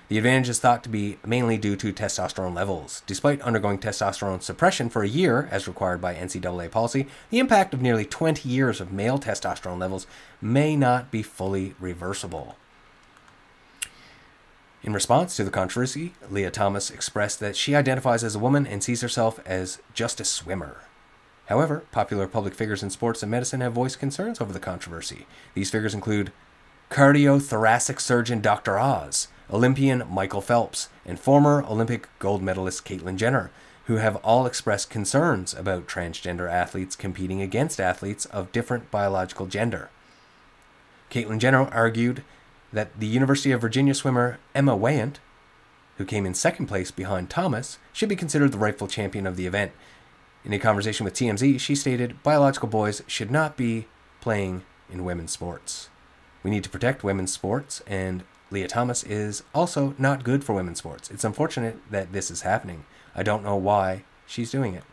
The 0.08 0.16
advantage 0.16 0.48
is 0.48 0.58
thought 0.58 0.82
to 0.84 0.88
be 0.88 1.18
mainly 1.24 1.58
due 1.58 1.76
to 1.76 1.92
testosterone 1.92 2.54
levels. 2.54 3.02
Despite 3.06 3.42
undergoing 3.42 3.78
testosterone 3.78 4.40
suppression 4.40 4.88
for 4.88 5.02
a 5.02 5.08
year, 5.08 5.48
as 5.50 5.68
required 5.68 6.00
by 6.00 6.14
NCAA 6.14 6.70
policy, 6.70 7.06
the 7.28 7.38
impact 7.38 7.74
of 7.74 7.82
nearly 7.82 8.06
20 8.06 8.48
years 8.48 8.80
of 8.80 8.90
male 8.90 9.18
testosterone 9.18 9.78
levels 9.78 10.06
may 10.40 10.76
not 10.76 11.10
be 11.10 11.22
fully 11.22 11.74
reversible. 11.78 12.56
In 14.82 14.94
response 14.94 15.36
to 15.36 15.44
the 15.44 15.50
controversy, 15.50 16.14
Lia 16.30 16.50
Thomas 16.50 16.90
expressed 16.90 17.38
that 17.40 17.56
she 17.56 17.74
identifies 17.74 18.24
as 18.24 18.34
a 18.34 18.38
woman 18.38 18.66
and 18.66 18.82
sees 18.82 19.02
herself 19.02 19.40
as 19.44 19.78
just 19.92 20.20
a 20.20 20.24
swimmer. 20.24 20.84
However, 21.46 21.84
popular 21.90 22.26
public 22.26 22.54
figures 22.54 22.82
in 22.82 22.88
sports 22.88 23.22
and 23.22 23.30
medicine 23.30 23.60
have 23.60 23.74
voiced 23.74 23.98
concerns 23.98 24.40
over 24.40 24.54
the 24.54 24.60
controversy. 24.60 25.26
These 25.52 25.70
figures 25.70 25.94
include 25.94 26.32
cardiothoracic 26.90 28.00
surgeon 28.00 28.40
Dr. 28.40 28.78
Oz, 28.78 29.28
Olympian 29.50 30.04
Michael 30.10 30.40
Phelps, 30.40 30.88
and 31.06 31.18
former 31.18 31.64
Olympic 31.64 32.08
gold 32.18 32.42
medalist 32.42 32.84
Caitlyn 32.84 33.16
Jenner, 33.16 33.50
who 33.86 33.96
have 33.96 34.16
all 34.16 34.44
expressed 34.44 34.90
concerns 34.90 35.54
about 35.54 35.88
transgender 35.88 36.50
athletes 36.50 36.94
competing 36.94 37.40
against 37.40 37.80
athletes 37.80 38.26
of 38.26 38.52
different 38.52 38.90
biological 38.90 39.46
gender. 39.46 39.88
Caitlyn 41.10 41.38
Jenner 41.38 41.68
argued 41.68 42.22
that 42.72 43.00
the 43.00 43.06
University 43.06 43.50
of 43.50 43.62
Virginia 43.62 43.94
swimmer 43.94 44.38
Emma 44.54 44.76
Weyant, 44.76 45.16
who 45.96 46.04
came 46.04 46.26
in 46.26 46.34
second 46.34 46.66
place 46.66 46.90
behind 46.90 47.30
Thomas, 47.30 47.78
should 47.94 48.10
be 48.10 48.16
considered 48.16 48.52
the 48.52 48.58
rightful 48.58 48.88
champion 48.88 49.26
of 49.26 49.36
the 49.36 49.46
event. 49.46 49.72
In 50.44 50.52
a 50.52 50.58
conversation 50.58 51.04
with 51.04 51.14
TMZ, 51.14 51.58
she 51.58 51.74
stated 51.74 52.22
biological 52.22 52.68
boys 52.68 53.02
should 53.06 53.30
not 53.30 53.56
be 53.56 53.86
playing 54.20 54.62
in 54.90 55.04
women's 55.04 55.32
sports. 55.32 55.88
We 56.42 56.50
need 56.50 56.64
to 56.64 56.70
protect 56.70 57.02
women's 57.02 57.32
sports, 57.32 57.82
and 57.86 58.22
Lia 58.50 58.68
Thomas 58.68 59.04
is 59.04 59.42
also 59.54 59.94
not 59.98 60.24
good 60.24 60.42
for 60.42 60.54
women's 60.54 60.78
sports. 60.78 61.10
It's 61.10 61.24
unfortunate 61.24 61.78
that 61.90 62.12
this 62.12 62.30
is 62.30 62.42
happening. 62.42 62.84
I 63.14 63.22
don't 63.22 63.44
know 63.44 63.56
why 63.56 64.04
she's 64.26 64.50
doing 64.50 64.74
it. 64.74 64.84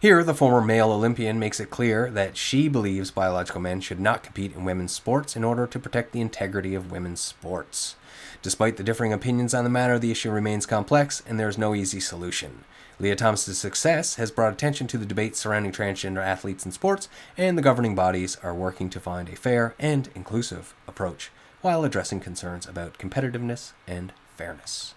Here, 0.00 0.24
the 0.24 0.32
former 0.32 0.62
male 0.62 0.90
Olympian 0.90 1.38
makes 1.38 1.60
it 1.60 1.68
clear 1.68 2.10
that 2.10 2.34
she 2.34 2.68
believes 2.68 3.10
biological 3.10 3.60
men 3.60 3.82
should 3.82 4.00
not 4.00 4.22
compete 4.22 4.54
in 4.54 4.64
women's 4.64 4.92
sports 4.92 5.36
in 5.36 5.44
order 5.44 5.66
to 5.66 5.78
protect 5.78 6.12
the 6.12 6.22
integrity 6.22 6.74
of 6.74 6.90
women's 6.90 7.20
sports. 7.20 7.96
Despite 8.40 8.78
the 8.78 8.82
differing 8.82 9.12
opinions 9.12 9.52
on 9.52 9.62
the 9.62 9.68
matter, 9.68 9.98
the 9.98 10.10
issue 10.10 10.30
remains 10.30 10.64
complex 10.64 11.22
and 11.26 11.38
there 11.38 11.50
is 11.50 11.58
no 11.58 11.74
easy 11.74 12.00
solution. 12.00 12.64
Lia 13.00 13.16
Thomas's 13.16 13.56
success 13.56 14.16
has 14.16 14.30
brought 14.30 14.52
attention 14.52 14.86
to 14.88 14.98
the 14.98 15.06
debate 15.06 15.34
surrounding 15.34 15.72
transgender 15.72 16.22
athletes 16.22 16.66
in 16.66 16.70
sports, 16.70 17.08
and 17.34 17.56
the 17.56 17.62
governing 17.62 17.94
bodies 17.94 18.36
are 18.42 18.54
working 18.54 18.90
to 18.90 19.00
find 19.00 19.30
a 19.30 19.36
fair 19.36 19.74
and 19.78 20.10
inclusive 20.14 20.74
approach 20.86 21.30
while 21.62 21.82
addressing 21.82 22.20
concerns 22.20 22.66
about 22.66 22.98
competitiveness 22.98 23.72
and 23.86 24.12
fairness. 24.36 24.94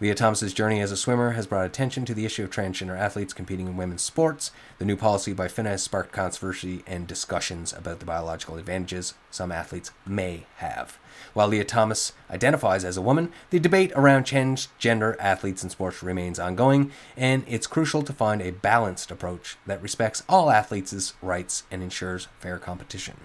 Lia 0.00 0.14
Thomas's 0.14 0.54
journey 0.54 0.80
as 0.80 0.92
a 0.92 0.96
swimmer 0.96 1.32
has 1.32 1.48
brought 1.48 1.66
attention 1.66 2.04
to 2.04 2.14
the 2.14 2.24
issue 2.24 2.44
of 2.44 2.50
transgender 2.50 2.96
athletes 2.96 3.32
competing 3.32 3.66
in 3.66 3.76
women's 3.76 4.02
sports. 4.02 4.52
The 4.78 4.84
new 4.84 4.96
policy 4.96 5.32
by 5.32 5.48
FINA 5.48 5.70
has 5.70 5.82
sparked 5.82 6.12
controversy 6.12 6.84
and 6.86 7.04
discussions 7.04 7.72
about 7.72 7.98
the 7.98 8.06
biological 8.06 8.56
advantages 8.58 9.14
some 9.32 9.50
athletes 9.50 9.90
may 10.06 10.46
have. 10.58 11.00
While 11.34 11.48
Lia 11.48 11.64
Thomas 11.64 12.12
identifies 12.30 12.84
as 12.84 12.96
a 12.96 13.02
woman, 13.02 13.32
the 13.50 13.58
debate 13.58 13.90
around 13.96 14.22
transgender 14.24 15.16
athletes 15.18 15.64
in 15.64 15.70
sports 15.70 16.00
remains 16.00 16.38
ongoing, 16.38 16.92
and 17.16 17.42
it's 17.48 17.66
crucial 17.66 18.02
to 18.02 18.12
find 18.12 18.40
a 18.40 18.52
balanced 18.52 19.10
approach 19.10 19.56
that 19.66 19.82
respects 19.82 20.22
all 20.28 20.48
athletes' 20.48 21.14
rights 21.20 21.64
and 21.72 21.82
ensures 21.82 22.28
fair 22.38 22.58
competition. 22.58 23.16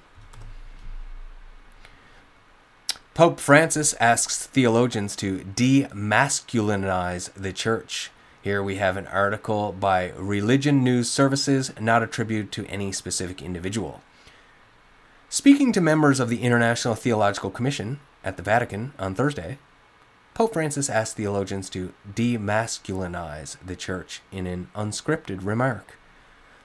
Pope 3.13 3.39
Francis 3.39 3.93
asks 3.99 4.47
theologians 4.47 5.15
to 5.17 5.41
demasculinize 5.41 7.31
the 7.33 7.53
church. 7.53 8.09
Here 8.41 8.63
we 8.63 8.77
have 8.77 8.97
an 8.97 9.05
article 9.05 9.71
by 9.71 10.13
Religion 10.17 10.83
News 10.83 11.11
Services, 11.11 11.71
not 11.79 12.01
attributed 12.01 12.51
to 12.53 12.65
any 12.65 12.91
specific 12.91 13.39
individual. 13.39 14.01
Speaking 15.29 15.71
to 15.73 15.79
members 15.79 16.19
of 16.19 16.27
the 16.27 16.41
International 16.41 16.95
Theological 16.95 17.51
Commission 17.51 17.99
at 18.23 18.35
the 18.35 18.41
Vatican 18.41 18.93
on 18.97 19.13
Thursday, 19.13 19.59
Pope 20.33 20.53
Francis 20.53 20.89
asked 20.89 21.15
theologians 21.15 21.69
to 21.69 21.93
demasculinize 22.11 23.57
the 23.63 23.75
church 23.75 24.21
in 24.31 24.47
an 24.47 24.69
unscripted 24.75 25.45
remark. 25.45 25.99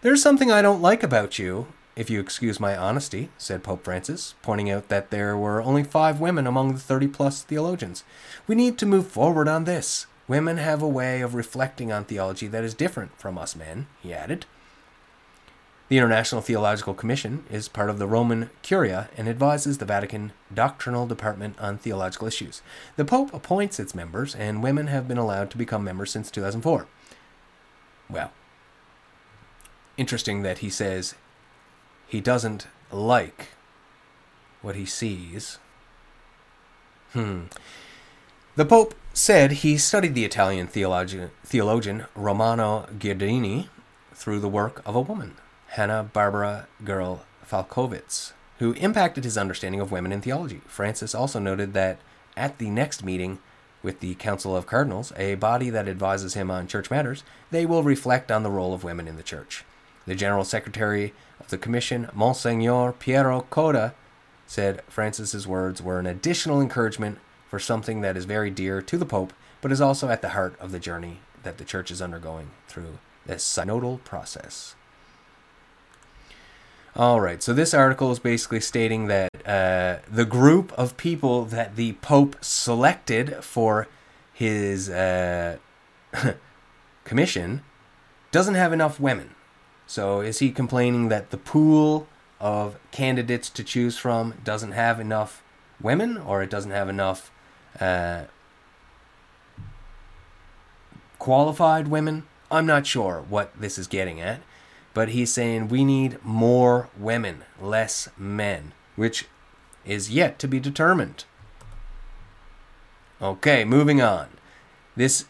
There's 0.00 0.22
something 0.22 0.50
I 0.50 0.62
don't 0.62 0.80
like 0.80 1.02
about 1.02 1.38
you, 1.38 1.66
if 1.98 2.08
you 2.08 2.20
excuse 2.20 2.60
my 2.60 2.76
honesty, 2.76 3.28
said 3.38 3.64
Pope 3.64 3.82
Francis, 3.82 4.36
pointing 4.40 4.70
out 4.70 4.88
that 4.88 5.10
there 5.10 5.36
were 5.36 5.60
only 5.60 5.82
five 5.82 6.20
women 6.20 6.46
among 6.46 6.72
the 6.72 6.78
30 6.78 7.08
plus 7.08 7.42
theologians. 7.42 8.04
We 8.46 8.54
need 8.54 8.78
to 8.78 8.86
move 8.86 9.08
forward 9.08 9.48
on 9.48 9.64
this. 9.64 10.06
Women 10.28 10.58
have 10.58 10.80
a 10.80 10.88
way 10.88 11.22
of 11.22 11.34
reflecting 11.34 11.90
on 11.90 12.04
theology 12.04 12.46
that 12.46 12.62
is 12.62 12.72
different 12.72 13.18
from 13.18 13.36
us 13.36 13.56
men, 13.56 13.88
he 14.00 14.14
added. 14.14 14.46
The 15.88 15.98
International 15.98 16.40
Theological 16.40 16.94
Commission 16.94 17.44
is 17.50 17.66
part 17.66 17.90
of 17.90 17.98
the 17.98 18.06
Roman 18.06 18.50
Curia 18.62 19.08
and 19.16 19.28
advises 19.28 19.78
the 19.78 19.84
Vatican 19.84 20.32
Doctrinal 20.54 21.06
Department 21.06 21.58
on 21.58 21.78
theological 21.78 22.28
issues. 22.28 22.62
The 22.94 23.06
Pope 23.06 23.34
appoints 23.34 23.80
its 23.80 23.94
members, 23.94 24.36
and 24.36 24.62
women 24.62 24.86
have 24.86 25.08
been 25.08 25.18
allowed 25.18 25.50
to 25.50 25.58
become 25.58 25.82
members 25.82 26.12
since 26.12 26.30
2004. 26.30 26.86
Well, 28.08 28.30
interesting 29.96 30.42
that 30.42 30.58
he 30.58 30.70
says 30.70 31.16
he 32.08 32.20
doesn't 32.20 32.66
like 32.90 33.48
what 34.62 34.74
he 34.74 34.86
sees. 34.86 35.58
Hmm. 37.12 37.44
The 38.56 38.64
Pope 38.64 38.94
said 39.12 39.52
he 39.52 39.78
studied 39.78 40.14
the 40.14 40.24
Italian 40.24 40.66
theologian, 40.66 41.30
theologian 41.44 42.06
Romano 42.16 42.88
Guardini 42.98 43.68
through 44.14 44.40
the 44.40 44.48
work 44.48 44.82
of 44.84 44.96
a 44.96 45.00
woman. 45.00 45.36
Hanna 45.68 46.08
Barbara 46.12 46.66
Gerl 46.82 47.20
Falkovitz, 47.48 48.32
who 48.58 48.72
impacted 48.74 49.24
his 49.24 49.38
understanding 49.38 49.80
of 49.80 49.92
women 49.92 50.12
in 50.12 50.20
theology. 50.20 50.60
Francis 50.66 51.14
also 51.14 51.38
noted 51.38 51.72
that 51.74 51.98
at 52.36 52.58
the 52.58 52.70
next 52.70 53.04
meeting 53.04 53.38
with 53.82 54.00
the 54.00 54.14
Council 54.16 54.56
of 54.56 54.66
Cardinals, 54.66 55.12
a 55.16 55.34
body 55.36 55.70
that 55.70 55.88
advises 55.88 56.34
him 56.34 56.50
on 56.50 56.66
church 56.66 56.90
matters, 56.90 57.22
they 57.50 57.64
will 57.64 57.82
reflect 57.82 58.32
on 58.32 58.42
the 58.42 58.50
role 58.50 58.74
of 58.74 58.82
women 58.82 59.06
in 59.06 59.16
the 59.16 59.22
church. 59.22 59.64
The 60.08 60.14
General 60.14 60.44
Secretary 60.44 61.12
of 61.38 61.48
the 61.48 61.58
Commission, 61.58 62.08
Monsignor 62.14 62.92
Piero 62.92 63.42
Coda, 63.50 63.94
said 64.46 64.80
Francis's 64.88 65.46
words 65.46 65.82
were 65.82 65.98
an 65.98 66.06
additional 66.06 66.62
encouragement 66.62 67.18
for 67.46 67.58
something 67.58 68.00
that 68.00 68.16
is 68.16 68.24
very 68.24 68.48
dear 68.48 68.80
to 68.80 68.96
the 68.96 69.04
Pope, 69.04 69.34
but 69.60 69.70
is 69.70 69.82
also 69.82 70.08
at 70.08 70.22
the 70.22 70.30
heart 70.30 70.58
of 70.58 70.72
the 70.72 70.78
journey 70.78 71.18
that 71.42 71.58
the 71.58 71.64
Church 71.64 71.90
is 71.90 72.00
undergoing 72.00 72.52
through 72.68 72.96
this 73.26 73.44
synodal 73.44 74.02
process. 74.02 74.74
All 76.96 77.20
right, 77.20 77.42
so 77.42 77.52
this 77.52 77.74
article 77.74 78.10
is 78.10 78.18
basically 78.18 78.60
stating 78.60 79.08
that 79.08 79.28
uh, 79.46 79.98
the 80.10 80.24
group 80.24 80.72
of 80.72 80.96
people 80.96 81.44
that 81.44 81.76
the 81.76 81.92
Pope 82.00 82.42
selected 82.42 83.44
for 83.44 83.88
his 84.32 84.88
uh, 84.88 85.58
commission 87.04 87.62
doesn't 88.32 88.54
have 88.54 88.72
enough 88.72 88.98
women. 88.98 89.34
So 89.88 90.20
is 90.20 90.38
he 90.38 90.52
complaining 90.52 91.08
that 91.08 91.30
the 91.30 91.36
pool 91.36 92.06
of 92.38 92.78
candidates 92.92 93.50
to 93.50 93.64
choose 93.64 93.98
from 93.98 94.34
doesn't 94.44 94.72
have 94.72 95.00
enough 95.00 95.42
women, 95.80 96.16
or 96.16 96.40
it 96.40 96.50
doesn't 96.50 96.70
have 96.70 96.88
enough 96.88 97.32
uh, 97.80 98.24
qualified 101.18 101.88
women? 101.88 102.28
I'm 102.48 102.66
not 102.66 102.86
sure 102.86 103.24
what 103.28 103.60
this 103.60 103.76
is 103.76 103.88
getting 103.88 104.20
at 104.20 104.40
but 104.98 105.10
he's 105.10 105.32
saying 105.32 105.68
we 105.68 105.84
need 105.84 106.18
more 106.24 106.88
women, 106.98 107.44
less 107.60 108.08
men, 108.16 108.72
which 108.96 109.26
is 109.84 110.10
yet 110.10 110.40
to 110.40 110.48
be 110.48 110.58
determined. 110.58 111.24
Okay, 113.22 113.64
moving 113.64 114.02
on. 114.02 114.26
This 114.96 115.26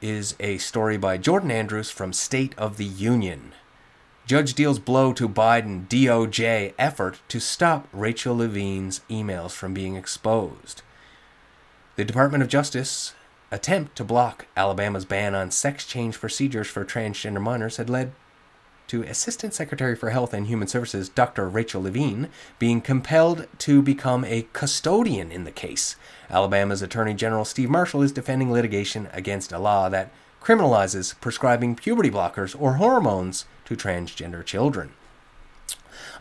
is 0.00 0.34
a 0.40 0.56
story 0.56 0.96
by 0.96 1.18
Jordan 1.18 1.50
Andrews 1.50 1.90
from 1.90 2.14
State 2.14 2.54
of 2.56 2.78
the 2.78 2.86
Union. 2.86 3.52
Judge 4.28 4.52
deals 4.52 4.78
blow 4.78 5.14
to 5.14 5.26
Biden 5.26 5.88
DOJ 5.88 6.74
effort 6.78 7.18
to 7.28 7.40
stop 7.40 7.88
Rachel 7.94 8.36
Levine's 8.36 9.00
emails 9.08 9.52
from 9.52 9.72
being 9.72 9.96
exposed. 9.96 10.82
The 11.96 12.04
Department 12.04 12.42
of 12.42 12.50
Justice 12.50 13.14
attempt 13.50 13.96
to 13.96 14.04
block 14.04 14.44
Alabama's 14.54 15.06
ban 15.06 15.34
on 15.34 15.50
sex 15.50 15.86
change 15.86 16.20
procedures 16.20 16.66
for 16.66 16.84
transgender 16.84 17.40
minors 17.40 17.78
had 17.78 17.88
led 17.88 18.12
to 18.88 19.02
Assistant 19.04 19.54
Secretary 19.54 19.96
for 19.96 20.10
Health 20.10 20.34
and 20.34 20.46
Human 20.46 20.68
Services 20.68 21.08
Dr. 21.08 21.48
Rachel 21.48 21.80
Levine 21.80 22.28
being 22.58 22.82
compelled 22.82 23.46
to 23.60 23.80
become 23.80 24.26
a 24.26 24.46
custodian 24.52 25.32
in 25.32 25.44
the 25.44 25.50
case. 25.50 25.96
Alabama's 26.28 26.82
Attorney 26.82 27.14
General 27.14 27.46
Steve 27.46 27.70
Marshall 27.70 28.02
is 28.02 28.12
defending 28.12 28.52
litigation 28.52 29.08
against 29.14 29.52
a 29.52 29.58
law 29.58 29.88
that 29.88 30.12
criminalizes 30.42 31.18
prescribing 31.18 31.74
puberty 31.74 32.10
blockers 32.10 32.54
or 32.58 32.74
hormones 32.74 33.46
to 33.68 33.76
transgender 33.76 34.42
children. 34.42 34.92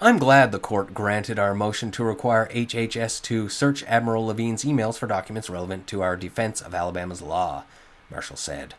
I'm 0.01 0.17
glad 0.17 0.51
the 0.51 0.59
court 0.59 0.93
granted 0.93 1.39
our 1.39 1.55
motion 1.55 1.91
to 1.91 2.03
require 2.03 2.49
HHS 2.49 3.21
to 3.23 3.47
search 3.47 3.83
Admiral 3.85 4.25
Levine's 4.25 4.65
emails 4.65 4.97
for 4.97 5.07
documents 5.07 5.49
relevant 5.49 5.87
to 5.87 6.01
our 6.01 6.17
defense 6.17 6.61
of 6.61 6.75
Alabama's 6.75 7.21
law, 7.21 7.63
Marshall 8.11 8.35
said. 8.35 8.73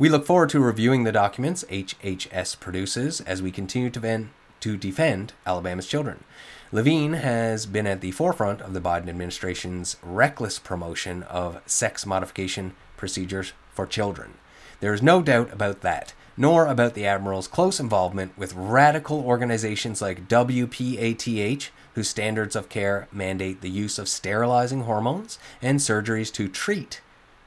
We 0.00 0.08
look 0.08 0.26
forward 0.26 0.50
to 0.50 0.58
reviewing 0.58 1.04
the 1.04 1.12
documents 1.12 1.64
HHS 1.70 2.58
produces 2.58 3.20
as 3.20 3.40
we 3.40 3.52
continue 3.52 3.88
to, 3.90 4.00
ven- 4.00 4.30
to 4.60 4.76
defend 4.76 5.32
Alabama's 5.46 5.86
children. 5.86 6.24
Levine 6.72 7.12
has 7.12 7.66
been 7.66 7.86
at 7.86 8.00
the 8.00 8.10
forefront 8.10 8.60
of 8.62 8.74
the 8.74 8.80
Biden 8.80 9.08
administration's 9.08 9.96
reckless 10.02 10.58
promotion 10.58 11.22
of 11.24 11.62
sex 11.66 12.04
modification 12.04 12.74
procedures 12.96 13.52
for 13.72 13.86
children. 13.86 14.34
There 14.80 14.92
is 14.92 15.02
no 15.02 15.22
doubt 15.22 15.52
about 15.52 15.82
that, 15.82 16.14
nor 16.36 16.66
about 16.66 16.94
the 16.94 17.06
Admiral's 17.06 17.48
close 17.48 17.78
involvement 17.78 18.36
with 18.36 18.54
radical 18.54 19.20
organizations 19.20 20.00
like 20.00 20.28
WPATH, 20.28 21.70
whose 21.94 22.08
standards 22.08 22.56
of 22.56 22.68
care 22.68 23.08
mandate 23.12 23.60
the 23.60 23.70
use 23.70 23.98
of 23.98 24.08
sterilizing 24.08 24.82
hormones 24.82 25.38
and 25.60 25.78
surgeries 25.78 26.32
to 26.32 26.48
treat 26.48 27.00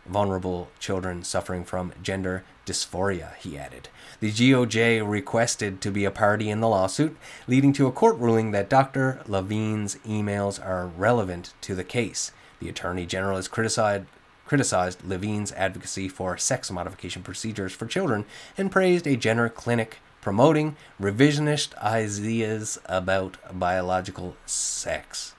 vulnerable 0.05 0.69
children 0.79 1.23
suffering 1.23 1.63
from 1.63 1.93
gender 2.01 2.43
dysphoria, 2.65 3.35
he 3.35 3.57
added. 3.57 3.89
The 4.19 4.31
DOJ 4.31 5.07
requested 5.07 5.81
to 5.81 5.91
be 5.91 6.05
a 6.05 6.11
party 6.11 6.49
in 6.49 6.61
the 6.61 6.67
lawsuit, 6.67 7.17
leading 7.47 7.73
to 7.73 7.87
a 7.87 7.91
court 7.91 8.17
ruling 8.17 8.51
that 8.51 8.69
Dr. 8.69 9.21
Levine's 9.27 9.95
emails 10.07 10.63
are 10.63 10.87
relevant 10.87 11.53
to 11.61 11.75
the 11.75 11.83
case. 11.83 12.31
The 12.59 12.69
Attorney 12.69 13.05
General 13.05 13.35
has 13.35 13.47
criticized 13.47 14.05
criticized 14.45 15.03
Levine's 15.03 15.51
advocacy 15.53 16.07
for 16.07 16.37
sex 16.37 16.71
modification 16.71 17.23
procedures 17.23 17.73
for 17.73 17.85
children 17.85 18.25
and 18.57 18.71
praised 18.71 19.07
a 19.07 19.15
gender 19.15 19.49
clinic 19.49 19.97
promoting 20.21 20.75
revisionist 20.99 21.75
ideas 21.77 22.79
about 22.85 23.37
biological 23.51 24.35
sex. 24.45 25.33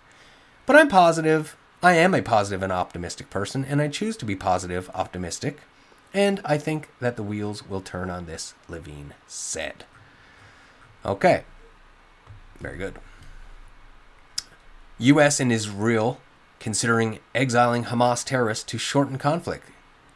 But 0.64 0.76
I'm 0.76 0.88
positive 0.88 1.56
I 1.82 1.92
am 1.92 2.14
a 2.14 2.22
positive 2.22 2.62
and 2.62 2.72
optimistic 2.72 3.30
person, 3.30 3.64
and 3.64 3.82
I 3.82 3.88
choose 3.88 4.16
to 4.16 4.24
be 4.24 4.34
positive, 4.34 4.90
optimistic, 4.94 5.58
and 6.14 6.40
I 6.44 6.58
think 6.58 6.88
that 7.00 7.16
the 7.16 7.22
wheels 7.22 7.68
will 7.68 7.82
turn 7.82 8.08
on 8.08 8.26
this, 8.26 8.54
Levine 8.68 9.14
said. 9.26 9.84
Okay. 11.04 11.44
Very 12.58 12.78
good. 12.78 12.96
U.S. 14.98 15.38
and 15.38 15.52
Israel 15.52 16.18
considering 16.60 17.18
exiling 17.34 17.84
Hamas 17.84 18.24
terrorists 18.24 18.64
to 18.64 18.78
shorten 18.78 19.18
conflict. 19.18 19.68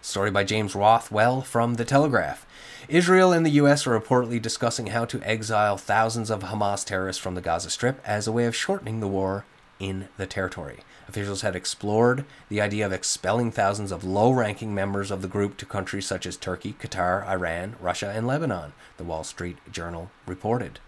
Story 0.02 0.30
by 0.30 0.44
James 0.44 0.74
Rothwell 0.74 1.42
from 1.42 1.74
The 1.74 1.84
Telegraph. 1.84 2.46
Israel 2.88 3.32
and 3.32 3.44
the 3.44 3.50
U.S. 3.50 3.86
are 3.86 4.00
reportedly 4.00 4.40
discussing 4.40 4.88
how 4.88 5.04
to 5.04 5.22
exile 5.22 5.76
thousands 5.76 6.30
of 6.30 6.42
Hamas 6.42 6.84
terrorists 6.84 7.22
from 7.22 7.34
the 7.34 7.40
Gaza 7.40 7.70
Strip 7.70 8.00
as 8.04 8.26
a 8.26 8.32
way 8.32 8.46
of 8.46 8.56
shortening 8.56 9.00
the 9.00 9.08
war 9.08 9.44
in 9.78 10.08
the 10.16 10.26
territory. 10.26 10.80
Officials 11.08 11.42
had 11.42 11.56
explored 11.56 12.24
the 12.48 12.60
idea 12.60 12.86
of 12.86 12.92
expelling 12.92 13.50
thousands 13.50 13.90
of 13.90 14.04
low 14.04 14.30
ranking 14.30 14.74
members 14.74 15.10
of 15.10 15.22
the 15.22 15.28
group 15.28 15.56
to 15.56 15.66
countries 15.66 16.06
such 16.06 16.24
as 16.24 16.36
Turkey, 16.36 16.74
Qatar, 16.80 17.26
Iran, 17.26 17.74
Russia, 17.80 18.12
and 18.14 18.26
Lebanon, 18.26 18.72
the 18.96 19.04
Wall 19.04 19.24
Street 19.24 19.58
Journal 19.72 20.10
reported. 20.24 20.78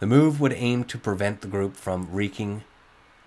The 0.00 0.06
move 0.06 0.40
would 0.40 0.52
aim 0.52 0.84
to 0.84 0.96
prevent 0.96 1.42
the 1.42 1.48
group 1.48 1.76
from 1.76 2.08
wreaking, 2.10 2.64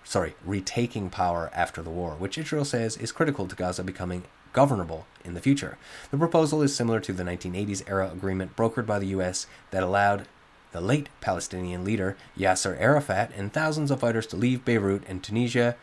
sorry, 0.04 0.34
retaking 0.44 1.10
power 1.10 1.50
after 1.54 1.82
the 1.82 1.90
war, 1.90 2.14
which 2.18 2.38
Israel 2.38 2.64
says 2.64 2.96
is 2.96 3.12
critical 3.12 3.46
to 3.46 3.56
Gaza 3.56 3.82
becoming 3.82 4.24
governable 4.52 5.06
in 5.24 5.34
the 5.34 5.40
future. 5.40 5.78
The 6.10 6.18
proposal 6.18 6.62
is 6.62 6.74
similar 6.74 7.00
to 7.00 7.12
the 7.12 7.22
1980s 7.22 7.88
era 7.88 8.10
agreement 8.12 8.56
brokered 8.56 8.86
by 8.86 8.98
the 8.98 9.06
U.S. 9.06 9.46
that 9.70 9.82
allowed 9.82 10.26
the 10.72 10.80
late 10.80 11.08
Palestinian 11.20 11.84
leader 11.84 12.16
Yasser 12.36 12.78
Arafat 12.80 13.30
and 13.36 13.52
thousands 13.52 13.90
of 13.90 14.00
fighters 14.00 14.26
to 14.28 14.36
leave 14.36 14.64
Beirut 14.64 15.04
and 15.06 15.22
Tunisia 15.22 15.76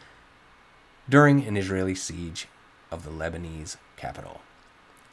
during 1.07 1.45
an 1.45 1.57
Israeli 1.57 1.95
siege 1.95 2.47
of 2.91 3.03
the 3.03 3.11
Lebanese 3.11 3.77
capital. 3.97 4.41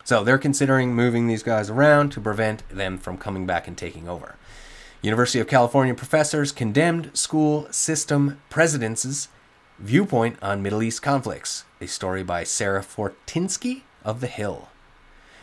So 0.05 0.23
they're 0.23 0.38
considering 0.38 0.95
moving 0.95 1.27
these 1.27 1.42
guys 1.42 1.69
around 1.69 2.11
to 2.11 2.21
prevent 2.21 2.69
them 2.69 2.97
from 2.97 3.19
coming 3.19 3.45
back 3.47 3.66
and 3.66 3.77
taking 3.77 4.09
over. 4.09 4.37
University 5.07 5.38
of 5.38 5.47
California 5.47 5.95
professors 5.95 6.51
condemned 6.51 7.16
school 7.16 7.69
system 7.71 8.40
presidents' 8.51 9.29
viewpoint 9.79 10.37
on 10.42 10.61
Middle 10.61 10.83
East 10.83 11.01
conflicts. 11.01 11.64
A 11.81 11.87
story 11.87 12.25
by 12.25 12.42
Sarah 12.42 12.83
Fortinsky 12.83 13.83
of 14.05 14.21
The 14.21 14.27
Hill. 14.27 14.69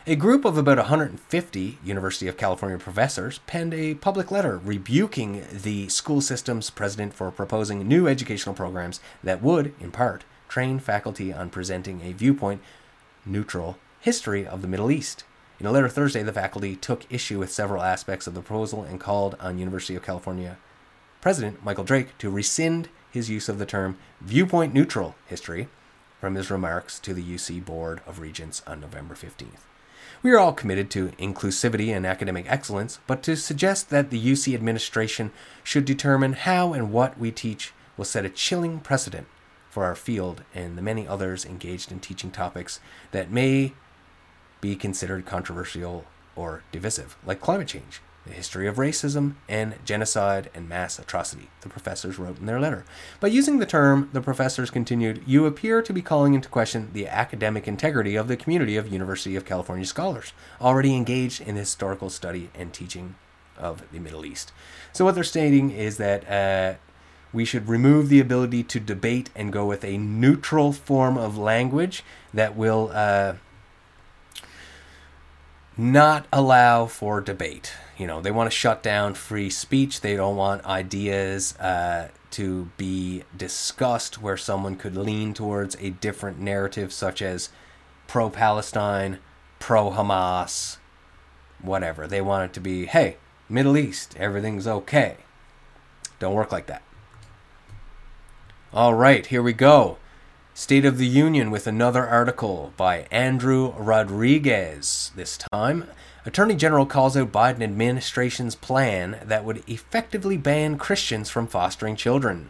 A 0.06 0.18
group 0.18 0.44
of 0.44 0.58
about 0.58 0.80
150 0.80 1.78
University 1.82 2.28
of 2.28 2.36
California 2.36 2.78
professors 2.78 3.40
penned 3.48 3.74
a 3.74 3.96
public 3.96 4.32
letter 4.32 4.58
rebuking 4.58 5.46
the 5.50 5.88
school 5.88 6.20
system's 6.20 6.70
president 6.70 7.14
for 7.14 7.32
proposing 7.32 7.88
new 7.88 8.06
educational 8.06 8.54
programs 8.54 9.00
that 9.24 9.42
would, 9.42 9.74
in 9.80 9.92
part, 9.92 10.26
train 10.50 10.78
faculty 10.78 11.32
on 11.32 11.50
presenting 11.50 12.02
a 12.02 12.12
viewpoint 12.12 12.62
neutral 13.26 13.78
history 14.02 14.46
of 14.46 14.62
the 14.62 14.68
Middle 14.68 14.92
East. 14.92 15.24
In 15.60 15.66
a 15.66 15.72
letter 15.72 15.88
Thursday, 15.88 16.24
the 16.24 16.34
faculty 16.34 16.76
took 16.76 17.12
issue 17.12 17.40
with 17.40 17.52
several 17.52 17.84
aspects 17.84 18.28
of 18.28 18.34
the 18.34 18.42
proposal 18.42 18.84
and 18.84 19.00
called 19.00 19.36
on 19.40 19.60
University 19.60 19.96
of 19.96 20.04
California 20.04 20.58
President 21.22 21.64
Michael 21.64 21.86
Drake 21.86 22.18
to 22.18 22.30
rescind 22.30 22.90
his 23.10 23.30
use 23.30 23.48
of 23.48 23.60
the 23.60 23.66
term 23.66 23.98
viewpoint 24.20 24.74
neutral 24.74 25.16
history 25.26 25.70
from 26.20 26.36
his 26.36 26.52
remarks 26.52 27.00
to 27.00 27.14
the 27.14 27.24
UC 27.24 27.64
Board 27.64 28.02
of 28.06 28.20
Regents 28.20 28.62
on 28.68 28.82
November 28.82 29.16
15th. 29.16 29.62
We 30.22 30.32
are 30.32 30.40
all 30.40 30.54
committed 30.54 30.90
to 30.92 31.10
inclusivity 31.20 31.96
and 31.96 32.06
academic 32.06 32.46
excellence, 32.50 33.00
but 33.08 33.24
to 33.24 33.38
suggest 33.38 33.90
that 33.90 34.10
the 34.10 34.22
UC 34.22 34.54
administration 34.54 35.32
should 35.64 35.86
determine 35.86 36.34
how 36.34 36.74
and 36.74 36.92
what 36.92 37.18
we 37.18 37.32
teach 37.32 37.72
will 37.96 38.06
set 38.06 38.26
a 38.26 38.30
chilling 38.30 38.80
precedent 38.80 39.28
for 39.70 39.86
our 39.86 39.96
field 39.96 40.44
and 40.54 40.78
the 40.78 40.82
many 40.82 41.08
others 41.08 41.46
engaged 41.46 41.92
in 41.92 42.00
teaching 42.00 42.32
topics 42.32 42.80
that 43.12 43.32
may 43.32 43.74
be 44.64 44.76
considered 44.78 45.26
controversial 45.26 46.06
or 46.38 46.64
divisive, 46.72 47.18
like 47.26 47.42
climate 47.42 47.68
change, 47.68 48.00
the 48.26 48.32
history 48.32 48.66
of 48.66 48.78
racism 48.78 49.34
and 49.50 49.76
genocide 49.84 50.50
and 50.56 50.70
mass 50.70 50.98
atrocity, 50.98 51.50
the 51.60 51.68
professors 51.68 52.18
wrote 52.18 52.40
in 52.40 52.46
their 52.46 52.62
letter. 52.62 52.86
By 53.20 53.28
using 53.28 53.60
the 53.60 53.66
term, 53.66 54.10
the 54.14 54.22
professors 54.22 54.72
continued, 54.72 55.22
you 55.28 55.46
appear 55.46 55.82
to 55.82 55.92
be 55.92 56.02
calling 56.02 56.34
into 56.34 56.48
question 56.48 56.92
the 56.94 57.10
academic 57.10 57.68
integrity 57.68 58.16
of 58.16 58.30
the 58.30 58.38
community 58.38 58.78
of 58.78 58.88
University 58.88 59.36
of 59.36 59.44
California 59.44 59.86
scholars 59.86 60.32
already 60.62 60.96
engaged 60.96 61.42
in 61.42 61.58
historical 61.58 62.10
study 62.10 62.50
and 62.56 62.72
teaching 62.72 63.16
of 63.58 63.84
the 63.92 64.00
Middle 64.00 64.26
East. 64.26 64.54
So 64.94 65.04
what 65.04 65.16
they're 65.16 65.26
stating 65.26 65.72
is 65.72 65.98
that 65.98 66.26
uh, 66.32 66.76
we 67.34 67.44
should 67.44 67.68
remove 67.68 68.08
the 68.08 68.22
ability 68.22 68.64
to 68.64 68.80
debate 68.80 69.30
and 69.36 69.52
go 69.52 69.66
with 69.66 69.84
a 69.84 69.98
neutral 69.98 70.72
form 70.72 71.18
of 71.18 71.38
language 71.38 72.02
that 72.34 72.56
will 72.56 72.92
uh, 72.94 73.34
not 75.78 76.26
allow 76.32 76.86
for 76.86 77.22
debate. 77.22 77.74
You 77.98 78.08
know, 78.08 78.22
they 78.22 78.32
want 78.32 78.52
to 78.52 78.56
shut 78.56 78.84
down 78.84 79.14
free 79.14 79.50
speech. 79.50 80.02
They 80.02 80.16
don't 80.16 80.36
want 80.36 80.66
ideas 80.66 81.58
uh, 81.58 82.10
to 82.32 82.70
be 82.78 83.24
discussed 83.36 84.22
where 84.22 84.38
someone 84.38 84.76
could 84.76 84.96
lean 84.96 85.34
towards 85.34 85.76
a 85.80 85.92
different 85.92 86.40
narrative, 86.40 86.92
such 86.92 87.22
as 87.22 87.50
pro 88.08 88.30
Palestine, 88.30 89.20
pro 89.60 89.92
Hamas, 89.92 90.78
whatever. 91.62 92.08
They 92.08 92.22
want 92.22 92.52
it 92.52 92.54
to 92.54 92.60
be, 92.60 92.86
hey, 92.86 93.18
Middle 93.50 93.78
East, 93.78 94.16
everything's 94.18 94.68
okay. 94.68 95.18
Don't 96.20 96.34
work 96.34 96.52
like 96.52 96.68
that. 96.68 96.84
All 98.74 98.94
right, 98.94 99.26
here 99.26 99.44
we 99.44 99.54
go. 99.54 99.98
State 100.56 100.86
of 100.86 101.00
the 101.00 101.08
Union 101.08 101.50
with 101.50 101.66
another 101.66 102.06
article 102.08 102.74
by 102.78 103.08
Andrew 103.10 103.74
Rodriguez. 103.76 105.12
This 105.16 105.36
time, 105.52 105.86
Attorney 106.28 106.54
General 106.54 106.86
calls 106.86 107.18
out 107.18 107.32
Biden 107.32 107.64
administration's 107.64 108.54
plan 108.54 109.20
that 109.26 109.44
would 109.44 109.68
effectively 109.68 110.38
ban 110.38 110.78
Christians 110.78 111.32
from 111.32 111.48
fostering 111.48 111.96
children. 111.96 112.50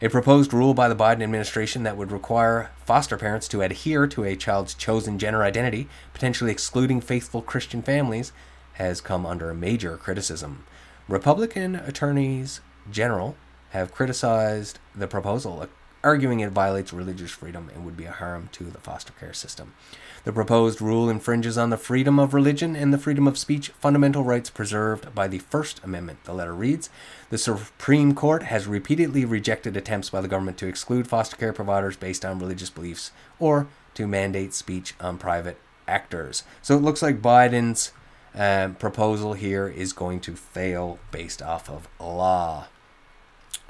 A 0.00 0.08
proposed 0.08 0.52
rule 0.54 0.74
by 0.74 0.88
the 0.88 0.94
Biden 0.94 1.24
administration 1.24 1.82
that 1.82 1.96
would 1.96 2.12
require 2.12 2.70
foster 2.84 3.16
parents 3.16 3.48
to 3.48 3.62
adhere 3.62 4.06
to 4.06 4.22
a 4.22 4.36
child's 4.36 4.72
chosen 4.72 5.18
gender 5.18 5.42
identity, 5.42 5.88
potentially 6.14 6.52
excluding 6.52 7.00
faithful 7.00 7.42
Christian 7.42 7.82
families, 7.82 8.30
has 8.74 9.00
come 9.00 9.26
under 9.26 9.52
major 9.52 9.96
criticism. 9.96 10.64
Republican 11.08 11.74
attorneys 11.74 12.60
general 12.92 13.34
have 13.70 13.92
criticized 13.92 14.78
the 14.94 15.08
proposal, 15.08 15.66
arguing 16.02 16.40
it 16.40 16.50
violates 16.50 16.92
religious 16.92 17.30
freedom 17.30 17.70
and 17.74 17.84
would 17.84 17.96
be 17.96 18.04
a 18.04 18.12
harm 18.12 18.48
to 18.52 18.64
the 18.64 18.78
foster 18.78 19.12
care 19.18 19.32
system. 19.32 19.74
The 20.24 20.32
proposed 20.32 20.80
rule 20.80 21.08
infringes 21.08 21.56
on 21.56 21.70
the 21.70 21.76
freedom 21.76 22.18
of 22.18 22.34
religion 22.34 22.76
and 22.76 22.92
the 22.92 22.98
freedom 22.98 23.26
of 23.26 23.38
speech, 23.38 23.70
fundamental 23.80 24.24
rights 24.24 24.50
preserved 24.50 25.14
by 25.14 25.28
the 25.28 25.38
First 25.38 25.82
Amendment. 25.82 26.24
The 26.24 26.34
letter 26.34 26.54
reads 26.54 26.90
The 27.30 27.38
Supreme 27.38 28.14
Court 28.14 28.44
has 28.44 28.66
repeatedly 28.66 29.24
rejected 29.24 29.76
attempts 29.76 30.10
by 30.10 30.20
the 30.20 30.28
government 30.28 30.58
to 30.58 30.66
exclude 30.66 31.06
foster 31.06 31.36
care 31.36 31.52
providers 31.52 31.96
based 31.96 32.24
on 32.24 32.38
religious 32.38 32.70
beliefs 32.70 33.12
or 33.38 33.68
to 33.94 34.06
mandate 34.06 34.54
speech 34.54 34.94
on 35.00 35.18
private 35.18 35.58
actors. 35.88 36.44
So 36.62 36.76
it 36.76 36.82
looks 36.82 37.02
like 37.02 37.22
Biden's 37.22 37.92
um, 38.34 38.76
proposal 38.76 39.32
here 39.32 39.66
is 39.68 39.92
going 39.92 40.20
to 40.20 40.36
fail 40.36 40.98
based 41.10 41.42
off 41.42 41.68
of 41.68 41.88
law 41.98 42.68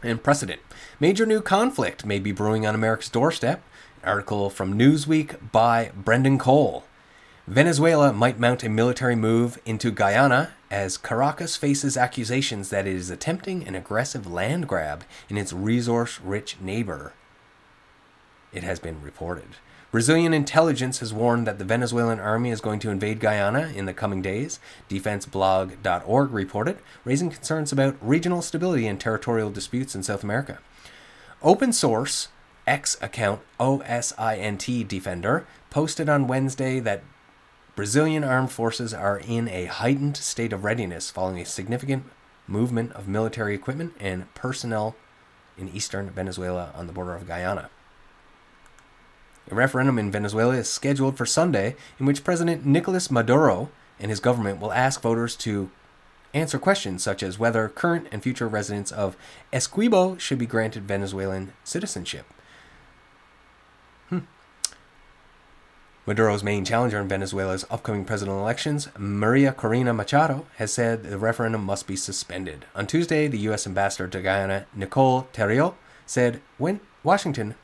and 0.02 0.22
precedent. 0.22 0.60
Major 0.98 1.26
new 1.26 1.40
conflict 1.40 2.04
may 2.04 2.18
be 2.18 2.32
brewing 2.32 2.66
on 2.66 2.74
America's 2.74 3.08
doorstep. 3.08 3.62
Article 4.02 4.48
from 4.48 4.78
Newsweek 4.78 5.52
by 5.52 5.90
Brendan 5.94 6.38
Cole. 6.38 6.84
Venezuela 7.46 8.12
might 8.12 8.38
mount 8.38 8.62
a 8.62 8.68
military 8.68 9.16
move 9.16 9.58
into 9.66 9.90
Guyana 9.90 10.52
as 10.70 10.96
Caracas 10.96 11.56
faces 11.56 11.96
accusations 11.96 12.70
that 12.70 12.86
it 12.86 12.94
is 12.94 13.10
attempting 13.10 13.66
an 13.66 13.74
aggressive 13.74 14.26
land 14.26 14.68
grab 14.68 15.04
in 15.28 15.36
its 15.36 15.52
resource 15.52 16.20
rich 16.20 16.60
neighbor. 16.60 17.12
It 18.52 18.62
has 18.62 18.78
been 18.78 19.02
reported. 19.02 19.56
Brazilian 19.90 20.32
intelligence 20.32 21.00
has 21.00 21.12
warned 21.12 21.48
that 21.48 21.58
the 21.58 21.64
Venezuelan 21.64 22.20
army 22.20 22.50
is 22.50 22.60
going 22.60 22.78
to 22.78 22.90
invade 22.90 23.18
Guyana 23.18 23.72
in 23.74 23.86
the 23.86 23.92
coming 23.92 24.22
days, 24.22 24.60
defenseblog.org 24.88 26.30
reported, 26.30 26.78
raising 27.04 27.28
concerns 27.28 27.72
about 27.72 27.96
regional 28.00 28.40
stability 28.40 28.86
and 28.86 29.00
territorial 29.00 29.50
disputes 29.50 29.96
in 29.96 30.04
South 30.04 30.22
America. 30.22 30.60
Open 31.42 31.72
source 31.72 32.28
X 32.68 32.96
account 33.02 33.40
OSINT 33.58 34.86
Defender 34.86 35.44
posted 35.70 36.08
on 36.08 36.28
Wednesday 36.28 36.78
that 36.78 37.02
Brazilian 37.74 38.22
armed 38.22 38.52
forces 38.52 38.94
are 38.94 39.18
in 39.18 39.48
a 39.48 39.64
heightened 39.64 40.16
state 40.16 40.52
of 40.52 40.62
readiness 40.62 41.10
following 41.10 41.40
a 41.40 41.44
significant 41.44 42.04
movement 42.46 42.92
of 42.92 43.08
military 43.08 43.56
equipment 43.56 43.94
and 43.98 44.32
personnel 44.34 44.94
in 45.58 45.68
eastern 45.68 46.10
Venezuela 46.10 46.70
on 46.76 46.86
the 46.86 46.92
border 46.92 47.16
of 47.16 47.26
Guyana. 47.26 47.70
A 49.50 49.54
referendum 49.54 49.98
in 49.98 50.12
Venezuela 50.12 50.54
is 50.54 50.70
scheduled 50.70 51.16
for 51.16 51.26
Sunday, 51.26 51.74
in 51.98 52.06
which 52.06 52.22
President 52.22 52.64
Nicolas 52.64 53.10
Maduro 53.10 53.68
and 53.98 54.10
his 54.10 54.20
government 54.20 54.60
will 54.60 54.72
ask 54.72 55.02
voters 55.02 55.34
to 55.36 55.70
answer 56.32 56.58
questions 56.58 57.02
such 57.02 57.22
as 57.22 57.38
whether 57.38 57.68
current 57.68 58.06
and 58.12 58.22
future 58.22 58.46
residents 58.46 58.92
of 58.92 59.16
Essequibo 59.52 60.18
should 60.18 60.38
be 60.38 60.46
granted 60.46 60.84
Venezuelan 60.84 61.52
citizenship. 61.64 62.26
Hmm. 64.08 64.20
Maduro's 66.06 66.44
main 66.44 66.64
challenger 66.64 67.00
in 67.00 67.08
Venezuela's 67.08 67.66
upcoming 67.70 68.04
presidential 68.04 68.40
elections, 68.40 68.88
Maria 68.96 69.52
Corina 69.52 69.94
Machado, 69.94 70.46
has 70.56 70.72
said 70.72 71.02
the 71.02 71.18
referendum 71.18 71.64
must 71.64 71.88
be 71.88 71.96
suspended. 71.96 72.64
On 72.76 72.86
Tuesday, 72.86 73.26
the 73.26 73.38
U.S. 73.38 73.66
ambassador 73.66 74.06
to 74.06 74.22
Guyana, 74.22 74.66
Nicole 74.74 75.28
Theriot, 75.32 75.74
said 76.06 76.40
when 76.58 76.80
Washington 77.02 77.56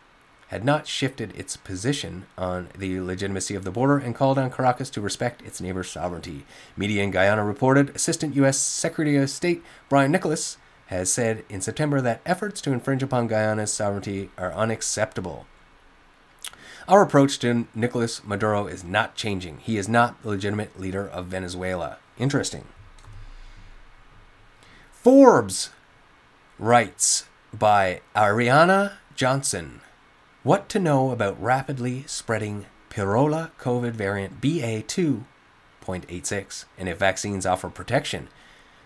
had 0.48 0.64
not 0.64 0.86
shifted 0.86 1.34
its 1.36 1.56
position 1.56 2.26
on 2.38 2.68
the 2.76 3.00
legitimacy 3.00 3.54
of 3.54 3.64
the 3.64 3.70
border 3.70 3.98
and 3.98 4.14
called 4.14 4.38
on 4.38 4.50
Caracas 4.50 4.90
to 4.90 5.00
respect 5.00 5.42
its 5.42 5.60
neighbor's 5.60 5.90
sovereignty. 5.90 6.44
Media 6.76 7.02
in 7.02 7.10
Guyana 7.10 7.44
reported 7.44 7.94
Assistant 7.94 8.36
U.S. 8.36 8.56
Secretary 8.56 9.16
of 9.16 9.28
State 9.28 9.64
Brian 9.88 10.12
Nicholas 10.12 10.56
has 10.86 11.12
said 11.12 11.44
in 11.48 11.60
September 11.60 12.00
that 12.00 12.20
efforts 12.24 12.60
to 12.60 12.72
infringe 12.72 13.02
upon 13.02 13.26
Guyana's 13.26 13.72
sovereignty 13.72 14.30
are 14.38 14.52
unacceptable. 14.52 15.46
Our 16.88 17.02
approach 17.02 17.40
to 17.40 17.66
Nicolas 17.74 18.22
Maduro 18.24 18.68
is 18.68 18.84
not 18.84 19.16
changing. 19.16 19.58
He 19.58 19.76
is 19.76 19.88
not 19.88 20.22
the 20.22 20.28
legitimate 20.28 20.78
leader 20.78 21.08
of 21.08 21.26
Venezuela. 21.26 21.98
Interesting. 22.18 22.66
Forbes 24.92 25.70
writes 26.58 27.26
by 27.52 28.00
Arianna 28.14 28.92
Johnson 29.16 29.80
what 30.46 30.68
to 30.68 30.78
know 30.78 31.10
about 31.10 31.42
rapidly 31.42 32.04
spreading 32.06 32.66
Pirola 32.88 33.50
COVID 33.58 33.94
variant 33.94 34.40
BA2.86 34.40 36.64
and 36.78 36.88
if 36.88 36.98
vaccines 36.98 37.44
offer 37.44 37.68
protection. 37.68 38.28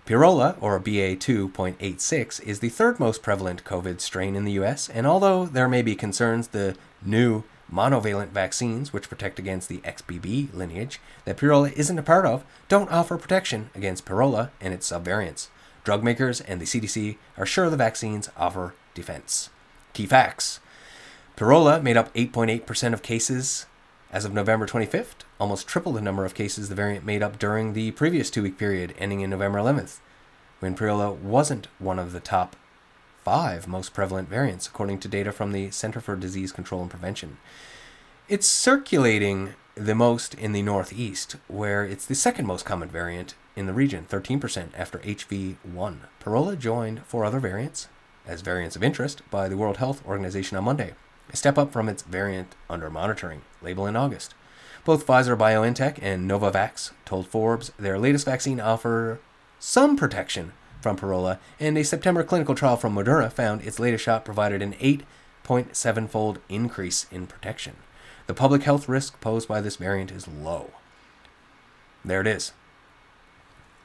Pirola, 0.07 0.57
or 0.63 0.81
BA2.86, 0.81 2.43
is 2.45 2.61
the 2.61 2.71
third 2.71 2.99
most 2.99 3.23
prevalent 3.23 3.63
COVID 3.65 4.01
strain 4.01 4.37
in 4.37 4.47
the 4.47 4.53
US, 4.53 4.89
and 4.89 5.07
although 5.07 5.45
there 5.45 5.69
may 5.69 5.83
be 5.83 5.95
concerns 5.95 6.49
the 6.49 6.79
new 7.05 7.45
monovalent 7.71 8.29
vaccines, 8.29 8.95
which 8.95 9.11
protect 9.11 9.39
against 9.39 9.69
the 9.69 9.81
XBB 9.81 10.55
lineage 10.55 10.99
that 11.27 11.37
Pirola 11.37 11.75
isn't 11.75 11.99
a 11.99 12.03
part 12.03 12.25
of, 12.25 12.43
don't 12.69 12.91
offer 12.91 13.19
protection 13.19 13.69
against 13.75 14.07
Pirola 14.07 14.49
and 14.63 14.73
its 14.73 14.91
subvariants. 14.91 15.49
Drug 15.85 16.03
makers 16.03 16.41
and 16.41 16.59
the 16.59 16.65
CDC 16.65 17.19
are 17.37 17.45
sure 17.45 17.69
the 17.69 17.77
vaccines 17.77 18.31
offer 18.35 18.73
defense. 18.95 19.51
Key 19.93 20.07
facts 20.07 20.61
Pirola 21.37 21.83
made 21.83 21.97
up 21.97 22.13
8.8% 22.15 22.93
of 22.93 23.03
cases 23.03 23.67
as 24.13 24.25
of 24.25 24.35
November 24.35 24.67
25th, 24.67 25.25
almost 25.39 25.69
triple 25.69 25.93
the 25.93 26.01
number 26.01 26.25
of 26.25 26.35
cases 26.35 26.69
the 26.69 26.75
variant 26.75 27.05
made 27.05 27.23
up 27.23 27.39
during 27.39 27.73
the 27.73 27.93
previous 27.93 28.29
two 28.31 28.43
week 28.43 28.59
period 28.59 28.95
ending 28.99 29.21
in 29.21 29.31
November 29.31 29.59
11th, 29.59 29.99
when 30.59 30.77
Pirola 30.77 31.17
wasn't 31.17 31.69
one 31.79 31.99
of 31.99 32.13
the 32.13 32.21
top 32.21 32.57
five 33.25 33.69
most 33.69 33.95
prevalent 33.95 34.29
variants, 34.29 34.67
according 34.67 34.99
to 34.99 35.09
data 35.09 35.31
from 35.31 35.53
the 35.53 35.71
Center 35.71 36.01
for 36.01 36.17
Disease 36.17 36.53
Control 36.53 36.83
and 36.83 36.91
Prevention. 36.91 37.39
It's 38.29 38.47
circulating 38.47 39.55
the 39.75 39.95
most 39.95 40.35
in 40.35 40.53
the 40.53 40.63
Northeast, 40.63 41.37
where 41.49 41.85
it's 41.85 42.07
the 42.07 42.15
second 42.15 42.47
most 42.47 42.65
common 42.65 42.89
variant 42.89 43.35
in 43.57 43.67
the 43.67 43.73
region, 43.73 44.07
13% 44.09 44.69
after 44.77 44.99
HV1. 44.99 45.97
Pirola 46.23 46.59
joined 46.59 47.03
four 47.05 47.25
other 47.25 47.41
variants 47.41 47.89
as 48.27 48.41
variants 48.41 48.77
of 48.77 48.83
interest 48.83 49.23
by 49.31 49.49
the 49.49 49.57
World 49.57 49.79
Health 49.79 50.05
Organization 50.07 50.57
on 50.57 50.65
Monday, 50.65 50.95
a 51.33 51.37
step 51.37 51.59
up 51.59 51.73
from 51.73 51.89
its 51.89 52.03
variant 52.03 52.55
under 52.69 52.91
monitoring 52.91 53.43
label 53.63 53.87
in 53.87 53.97
August. 53.97 54.35
Both 54.85 55.07
Pfizer 55.07 55.37
BioNTech 55.37 55.99
and 56.01 56.31
Novavax 56.31 56.93
told 57.05 57.27
Forbes 57.27 57.73
their 57.79 57.99
latest 57.99 58.25
vaccine 58.25 58.61
offer 58.61 59.21
some 59.59 59.97
protection 59.97 60.53
from 60.81 60.97
Pirola, 60.97 61.39
and 61.59 61.77
a 61.77 61.85
September 61.85 62.25
clinical 62.25 62.55
trial 62.55 62.77
from 62.77 62.95
Moderna 62.95 63.31
found 63.31 63.63
its 63.63 63.79
latest 63.79 64.05
shot 64.05 64.25
provided 64.25 64.63
an 64.63 64.73
8.7 64.75 66.09
fold 66.09 66.39
increase 66.49 67.07
in 67.11 67.27
protection. 67.27 67.77
The 68.27 68.35
public 68.35 68.63
health 68.63 68.89
risk 68.89 69.21
posed 69.21 69.49
by 69.49 69.61
this 69.61 69.77
variant 69.77 70.11
is 70.11 70.27
low. 70.27 70.71
There 72.05 72.21
it 72.21 72.27
is. 72.27 72.53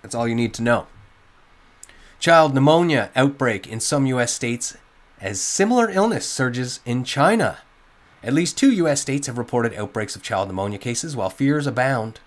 That's 0.02 0.16
all 0.16 0.28
you 0.28 0.36
need 0.36 0.54
to 0.54 0.64
know. 0.64 0.88
Child 2.20 2.54
pneumonia 2.54 3.12
outbreak 3.16 3.68
in 3.68 3.80
some 3.80 4.06
U.S. 4.06 4.32
states 4.32 4.78
as 5.22 5.40
similar 5.40 5.90
illness 5.90 6.30
surges 6.30 6.80
in 6.86 7.04
China. 7.04 7.60
At 8.24 8.34
least 8.34 8.58
two 8.58 8.72
U.S. 8.72 9.02
states 9.02 9.28
have 9.28 9.38
reported 9.38 9.74
outbreaks 9.76 10.16
of 10.16 10.24
child 10.24 10.48
pneumonia 10.48 10.80
cases, 10.80 11.16
while 11.16 11.30
fears 11.30 11.68
abound 11.68 12.20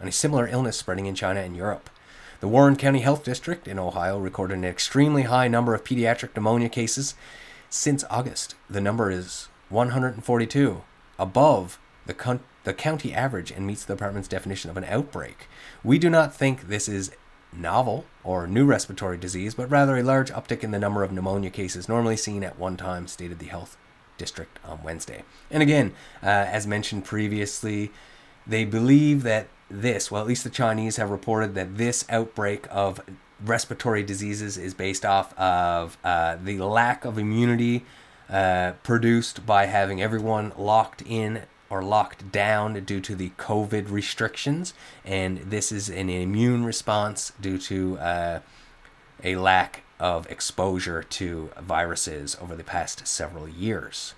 on 0.00 0.08
a 0.08 0.12
similar 0.12 0.48
illness 0.48 0.76
spreading 0.76 1.06
in 1.06 1.14
China 1.14 1.40
and 1.40 1.56
Europe. 1.56 1.90
The 2.40 2.48
Warren 2.48 2.76
County 2.76 3.00
Health 3.00 3.22
District 3.22 3.68
in 3.68 3.78
Ohio 3.78 4.18
recorded 4.18 4.58
an 4.58 4.64
extremely 4.64 5.22
high 5.22 5.46
number 5.46 5.74
of 5.74 5.84
pediatric 5.84 6.34
pneumonia 6.34 6.68
cases 6.68 7.14
since 7.70 8.04
August. 8.10 8.56
The 8.68 8.80
number 8.80 9.10
is 9.10 9.48
142, 9.68 10.82
above 11.18 11.78
the, 12.06 12.14
con- 12.14 12.40
the 12.64 12.74
county 12.74 13.14
average, 13.14 13.52
and 13.52 13.66
meets 13.66 13.84
the 13.84 13.94
department's 13.94 14.26
definition 14.28 14.70
of 14.70 14.76
an 14.76 14.84
outbreak. 14.84 15.46
We 15.84 15.98
do 15.98 16.10
not 16.10 16.34
think 16.34 16.62
this 16.62 16.88
is 16.88 17.12
novel 17.52 18.04
or 18.24 18.46
new 18.46 18.64
respiratory 18.64 19.18
disease, 19.18 19.54
but 19.54 19.70
rather 19.70 19.96
a 19.96 20.02
large 20.02 20.30
uptick 20.30 20.62
in 20.62 20.70
the 20.70 20.78
number 20.78 21.02
of 21.02 21.12
pneumonia 21.12 21.50
cases 21.50 21.88
normally 21.88 22.16
seen 22.16 22.42
at 22.44 22.58
one 22.58 22.76
time, 22.76 23.06
stated 23.06 23.38
the 23.38 23.46
health 23.46 23.76
district 24.18 24.58
on 24.64 24.82
Wednesday. 24.82 25.22
And 25.50 25.62
again, 25.62 25.92
uh, 26.22 26.26
as 26.26 26.66
mentioned 26.66 27.04
previously, 27.04 27.90
they 28.46 28.64
believe 28.64 29.22
that 29.22 29.48
this, 29.70 30.10
well, 30.10 30.22
at 30.22 30.28
least 30.28 30.44
the 30.44 30.50
Chinese 30.50 30.96
have 30.96 31.10
reported 31.10 31.54
that 31.54 31.78
this 31.78 32.04
outbreak 32.08 32.66
of 32.70 33.00
respiratory 33.44 34.02
diseases 34.02 34.56
is 34.56 34.74
based 34.74 35.04
off 35.04 35.36
of 35.38 35.98
uh, 36.04 36.36
the 36.42 36.58
lack 36.58 37.04
of 37.04 37.18
immunity 37.18 37.84
uh, 38.28 38.72
produced 38.82 39.44
by 39.44 39.66
having 39.66 40.00
everyone 40.00 40.52
locked 40.56 41.02
in 41.02 41.42
or 41.72 41.82
locked 41.82 42.30
down 42.30 42.74
due 42.84 43.00
to 43.00 43.16
the 43.16 43.30
COVID 43.38 43.90
restrictions, 43.90 44.74
and 45.06 45.38
this 45.38 45.72
is 45.72 45.88
an 45.88 46.10
immune 46.10 46.66
response 46.66 47.32
due 47.40 47.56
to 47.56 47.98
uh, 47.98 48.40
a 49.24 49.36
lack 49.36 49.82
of 49.98 50.30
exposure 50.30 51.02
to 51.02 51.48
viruses 51.58 52.36
over 52.42 52.54
the 52.54 52.62
past 52.62 53.06
several 53.06 53.48
years. 53.48 54.12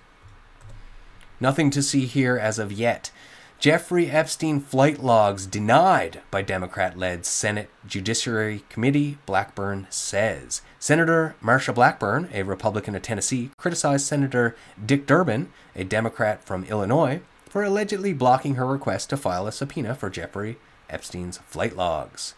Nothing 1.39 1.69
to 1.69 1.81
see 1.81 2.05
here 2.05 2.37
as 2.37 2.59
of 2.59 2.73
yet. 2.73 3.09
Jeffrey 3.57 4.11
Epstein 4.11 4.59
flight 4.59 5.01
logs 5.01 5.45
denied 5.45 6.21
by 6.29 6.41
Democrat 6.41 6.97
led 6.97 7.25
Senate 7.25 7.69
Judiciary 7.87 8.65
Committee, 8.67 9.17
Blackburn 9.25 9.87
says. 9.89 10.61
Senator 10.77 11.35
Marsha 11.41 11.73
Blackburn, 11.73 12.27
a 12.33 12.43
Republican 12.43 12.95
of 12.95 13.01
Tennessee, 13.01 13.51
criticized 13.57 14.05
Senator 14.05 14.57
Dick 14.85 15.05
Durbin, 15.05 15.53
a 15.73 15.85
Democrat 15.85 16.43
from 16.43 16.65
Illinois, 16.65 17.21
for 17.55 17.63
allegedly 17.63 18.11
blocking 18.11 18.55
her 18.55 18.65
request 18.65 19.09
to 19.09 19.15
file 19.15 19.47
a 19.47 19.51
subpoena 19.53 19.95
for 19.95 20.09
Jeffrey 20.09 20.57
Epstein's 20.89 21.37
flight 21.47 21.73
logs. 21.73 22.33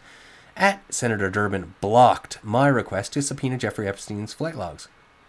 At 0.56 0.94
Senator 0.94 1.28
Durbin 1.28 1.74
blocked 1.80 2.38
my 2.44 2.68
request 2.68 3.14
to 3.14 3.22
subpoena 3.22 3.58
Jeffrey 3.58 3.88
Epstein's 3.88 4.32
flight 4.32 4.54
logs. 4.54 4.86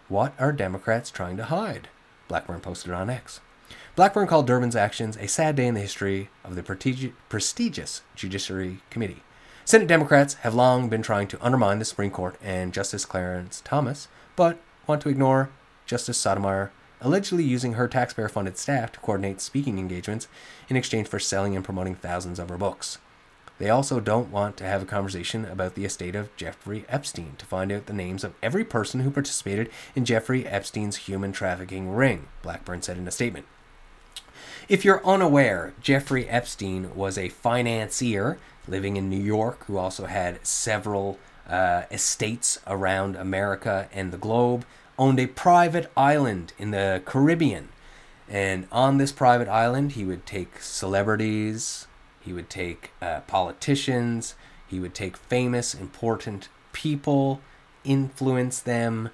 What 0.07 0.35
are 0.39 0.51
Democrats 0.51 1.09
trying 1.09 1.37
to 1.37 1.45
hide? 1.45 1.89
Blackburn 2.27 2.59
posted 2.59 2.91
on 2.91 3.09
X. 3.09 3.39
Blackburn 3.95 4.27
called 4.27 4.45
Durbin's 4.45 4.75
actions 4.75 5.17
a 5.17 5.27
sad 5.27 5.55
day 5.55 5.65
in 5.65 5.73
the 5.73 5.81
history 5.81 6.29
of 6.43 6.55
the 6.55 6.61
prestigious 7.27 8.03
Judiciary 8.15 8.83
Committee. 8.91 9.23
Senate 9.65 9.87
Democrats 9.87 10.35
have 10.35 10.53
long 10.53 10.87
been 10.87 11.01
trying 11.01 11.27
to 11.29 11.43
undermine 11.43 11.79
the 11.79 11.85
Supreme 11.85 12.11
Court 12.11 12.37
and 12.43 12.75
Justice 12.75 13.05
Clarence 13.05 13.63
Thomas, 13.65 14.07
but 14.35 14.59
want 14.85 15.01
to 15.01 15.09
ignore 15.09 15.49
Justice 15.87 16.19
Sotomayor 16.19 16.71
allegedly 17.01 17.43
using 17.43 17.73
her 17.73 17.87
taxpayer 17.87 18.29
funded 18.29 18.57
staff 18.57 18.91
to 18.91 18.99
coordinate 18.99 19.41
speaking 19.41 19.79
engagements 19.79 20.27
in 20.67 20.75
exchange 20.75 21.07
for 21.07 21.19
selling 21.19 21.55
and 21.55 21.65
promoting 21.65 21.95
thousands 21.95 22.39
of 22.39 22.49
her 22.49 22.57
books. 22.57 22.97
They 23.59 23.69
also 23.69 23.99
don't 23.99 24.31
want 24.31 24.55
to 24.57 24.63
have 24.63 24.81
a 24.81 24.85
conversation 24.85 25.43
about 25.43 25.75
the 25.75 25.83
estate 25.83 26.15
of 26.15 26.33
Jeffrey 26.37 26.85
Epstein 26.87 27.33
to 27.37 27.45
find 27.45 27.73
out 27.73 27.87
the 27.87 27.93
names 27.93 28.23
of 28.23 28.33
every 28.41 28.63
person 28.63 29.01
who 29.01 29.11
participated 29.11 29.69
in 29.95 30.05
Jeffrey 30.05 30.47
Epstein's 30.47 30.95
human 30.95 31.33
trafficking 31.33 31.93
ring, 31.93 32.27
Blackburn 32.41 32.81
said 32.81 32.97
in 32.97 33.07
a 33.07 33.11
statement. 33.11 33.45
If 34.69 34.85
you're 34.85 35.05
unaware, 35.05 35.73
Jeffrey 35.81 36.29
Epstein 36.29 36.95
was 36.95 37.17
a 37.17 37.29
financier 37.29 38.37
living 38.65 38.95
in 38.95 39.09
New 39.09 39.19
York 39.19 39.65
who 39.65 39.77
also 39.77 40.05
had 40.05 40.45
several 40.45 41.19
uh, 41.47 41.83
estates 41.91 42.59
around 42.65 43.15
America 43.17 43.89
and 43.91 44.13
the 44.13 44.17
globe 44.17 44.63
owned 44.99 45.19
a 45.19 45.25
private 45.25 45.89
island 45.97 46.53
in 46.59 46.71
the 46.71 47.01
Caribbean. 47.05 47.69
And 48.27 48.67
on 48.71 48.97
this 48.97 49.11
private 49.11 49.47
island, 49.47 49.93
he 49.93 50.05
would 50.05 50.27
take 50.27 50.61
celebrities, 50.61 51.87
he 52.19 52.33
would 52.33 52.49
take 52.49 52.91
uh, 53.01 53.21
politicians, 53.21 54.35
he 54.67 54.79
would 54.79 54.93
take 54.93 55.17
famous, 55.17 55.73
important 55.73 56.49
people, 56.73 57.41
influence 57.83 58.59
them 58.59 59.09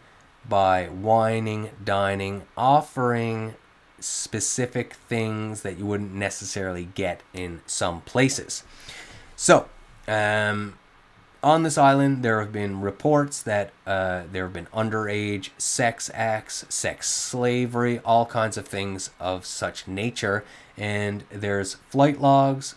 by 0.49 0.87
whining, 0.87 1.69
dining, 1.81 2.41
offering 2.57 3.55
specific 3.99 4.93
things 4.93 5.61
that 5.61 5.77
you 5.77 5.85
wouldn't 5.85 6.13
necessarily 6.13 6.89
get 6.93 7.21
in 7.33 7.61
some 7.65 8.01
places. 8.01 8.63
So, 9.35 9.69
um, 10.07 10.77
on 11.43 11.63
this 11.63 11.77
island, 11.77 12.23
there 12.23 12.39
have 12.39 12.51
been 12.51 12.81
reports 12.81 13.41
that 13.43 13.71
uh, 13.85 14.23
there 14.31 14.43
have 14.43 14.53
been 14.53 14.67
underage 14.67 15.49
sex 15.57 16.09
acts, 16.13 16.65
sex 16.69 17.09
slavery, 17.09 17.99
all 17.99 18.25
kinds 18.25 18.57
of 18.57 18.67
things 18.67 19.09
of 19.19 19.45
such 19.45 19.87
nature. 19.87 20.43
And 20.77 21.23
there's 21.29 21.75
flight 21.89 22.19
logs 22.19 22.75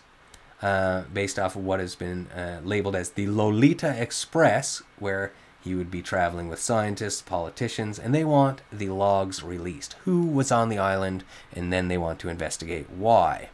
uh, 0.61 1.03
based 1.13 1.39
off 1.39 1.55
of 1.55 1.63
what 1.63 1.79
has 1.79 1.95
been 1.95 2.27
uh, 2.27 2.61
labeled 2.63 2.95
as 2.95 3.11
the 3.11 3.27
Lolita 3.27 4.01
Express, 4.01 4.81
where 4.97 5.31
he 5.61 5.75
would 5.75 5.91
be 5.91 6.01
traveling 6.01 6.47
with 6.47 6.59
scientists, 6.59 7.21
politicians, 7.21 7.99
and 7.99 8.15
they 8.15 8.23
want 8.23 8.61
the 8.71 8.89
logs 8.89 9.43
released. 9.43 9.95
Who 10.05 10.25
was 10.25 10.51
on 10.51 10.69
the 10.69 10.77
island, 10.77 11.23
and 11.53 11.71
then 11.71 11.87
they 11.87 11.97
want 11.97 12.19
to 12.19 12.29
investigate 12.29 12.89
why. 12.89 13.49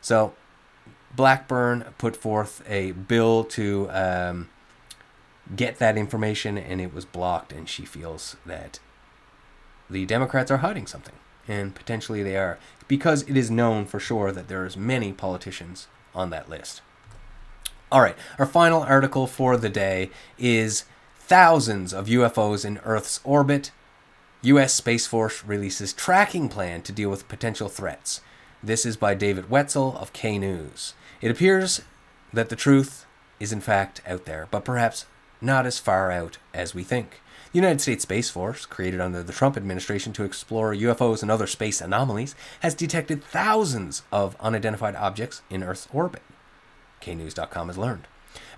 So 0.00 0.34
Blackburn 1.14 1.84
put 1.98 2.16
forth 2.16 2.62
a 2.68 2.92
bill 2.92 3.44
to 3.44 3.88
um, 3.90 4.48
get 5.54 5.78
that 5.78 5.96
information, 5.98 6.56
and 6.56 6.80
it 6.80 6.94
was 6.94 7.04
blocked. 7.04 7.52
And 7.52 7.68
she 7.68 7.84
feels 7.84 8.36
that 8.46 8.78
the 9.90 10.06
Democrats 10.06 10.50
are 10.50 10.58
hiding 10.58 10.86
something, 10.86 11.14
and 11.46 11.74
potentially 11.74 12.22
they 12.22 12.36
are, 12.36 12.58
because 12.88 13.22
it 13.22 13.36
is 13.36 13.50
known 13.50 13.84
for 13.84 14.00
sure 14.00 14.32
that 14.32 14.48
there's 14.48 14.76
many 14.76 15.12
politicians 15.12 15.88
on 16.14 16.30
that 16.30 16.48
list. 16.48 16.80
All 17.90 18.00
right, 18.00 18.16
our 18.38 18.46
final 18.46 18.82
article 18.82 19.26
for 19.26 19.58
the 19.58 19.68
day 19.68 20.10
is 20.38 20.84
thousands 21.18 21.92
of 21.92 22.06
UFOs 22.06 22.64
in 22.64 22.78
Earth's 22.84 23.20
orbit. 23.22 23.70
U.S. 24.42 24.74
Space 24.74 25.06
Force 25.06 25.44
releases 25.44 25.92
tracking 25.92 26.48
plan 26.48 26.82
to 26.82 26.92
deal 26.92 27.10
with 27.10 27.28
potential 27.28 27.68
threats. 27.68 28.22
This 28.64 28.86
is 28.86 28.96
by 28.96 29.14
David 29.14 29.50
Wetzel 29.50 29.96
of 29.98 30.12
K 30.12 30.38
News. 30.38 30.94
It 31.20 31.32
appears 31.32 31.82
that 32.32 32.48
the 32.48 32.54
truth 32.54 33.06
is 33.40 33.52
in 33.52 33.60
fact 33.60 34.00
out 34.06 34.24
there, 34.24 34.46
but 34.52 34.64
perhaps 34.64 35.06
not 35.40 35.66
as 35.66 35.80
far 35.80 36.12
out 36.12 36.38
as 36.54 36.72
we 36.72 36.84
think. 36.84 37.20
The 37.50 37.58
United 37.58 37.80
States 37.80 38.04
Space 38.04 38.30
Force, 38.30 38.64
created 38.64 39.00
under 39.00 39.20
the 39.20 39.32
Trump 39.32 39.56
administration 39.56 40.12
to 40.12 40.22
explore 40.22 40.72
UFOs 40.72 41.22
and 41.22 41.30
other 41.30 41.48
space 41.48 41.80
anomalies, 41.80 42.36
has 42.60 42.72
detected 42.72 43.24
thousands 43.24 44.04
of 44.12 44.36
unidentified 44.38 44.94
objects 44.94 45.42
in 45.50 45.64
Earth's 45.64 45.88
orbit. 45.92 46.22
KNews.com 47.00 47.66
has 47.66 47.76
learned. 47.76 48.06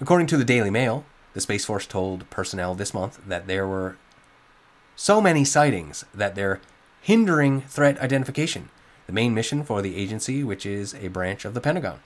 According 0.03 0.27
to 0.27 0.37
the 0.37 0.45
Daily 0.45 0.71
Mail, 0.71 1.07
the 1.33 1.40
Space 1.40 1.64
Force 1.64 1.87
told 1.87 2.29
personnel 2.29 2.75
this 2.75 2.93
month 2.93 3.21
that 3.27 3.47
there 3.47 3.67
were 3.67 3.97
so 4.97 5.23
many 5.23 5.47
sightings 5.47 6.05
that 6.14 6.35
they're 6.35 6.61
hindering 7.01 7.62
threat 7.62 7.99
identification, 8.01 8.69
the 9.07 9.12
main 9.12 9.35
mission 9.35 9.64
for 9.64 9.83
the 9.83 9.97
agency, 9.97 10.43
which 10.43 10.64
is 10.64 10.95
a 10.95 11.09
branch 11.09 11.45
of 11.45 11.55
the 11.55 11.61
Pentagon. 11.61 12.01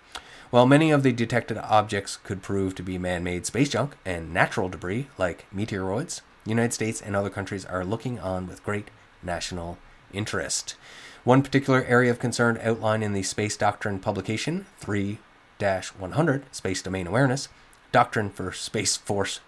While 0.50 0.66
many 0.66 0.90
of 0.90 1.02
the 1.02 1.12
detected 1.12 1.58
objects 1.58 2.16
could 2.16 2.42
prove 2.42 2.74
to 2.76 2.82
be 2.82 2.96
man 2.96 3.22
made 3.22 3.44
space 3.44 3.68
junk 3.68 3.96
and 4.06 4.32
natural 4.32 4.68
debris 4.68 5.08
like 5.18 5.44
meteoroids, 5.54 6.22
the 6.44 6.50
United 6.50 6.72
States 6.72 7.02
and 7.02 7.14
other 7.14 7.28
countries 7.28 7.66
are 7.66 7.84
looking 7.84 8.18
on 8.18 8.46
with 8.46 8.64
great 8.64 8.88
national 9.22 9.76
interest. 10.12 10.76
One 11.24 11.42
particular 11.42 11.84
area 11.84 12.10
of 12.10 12.18
concern 12.18 12.58
outlined 12.62 13.04
in 13.04 13.12
the 13.12 13.22
Space 13.22 13.56
Doctrine 13.56 13.98
publication 13.98 14.66
3 14.78 15.18
100, 15.60 16.54
Space 16.54 16.82
Domain 16.82 17.06
Awareness, 17.06 17.48
Doctrine 17.90 18.30
for 18.30 18.52
Space 18.52 18.96
Force 18.96 19.40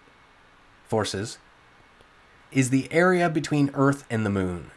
Forces, 0.87 1.37
is 2.51 2.69
the 2.69 2.91
area 2.91 3.29
between 3.29 3.71
Earth 3.73 4.03
and 4.09 4.25
the 4.25 4.29
Moon. 4.29 4.71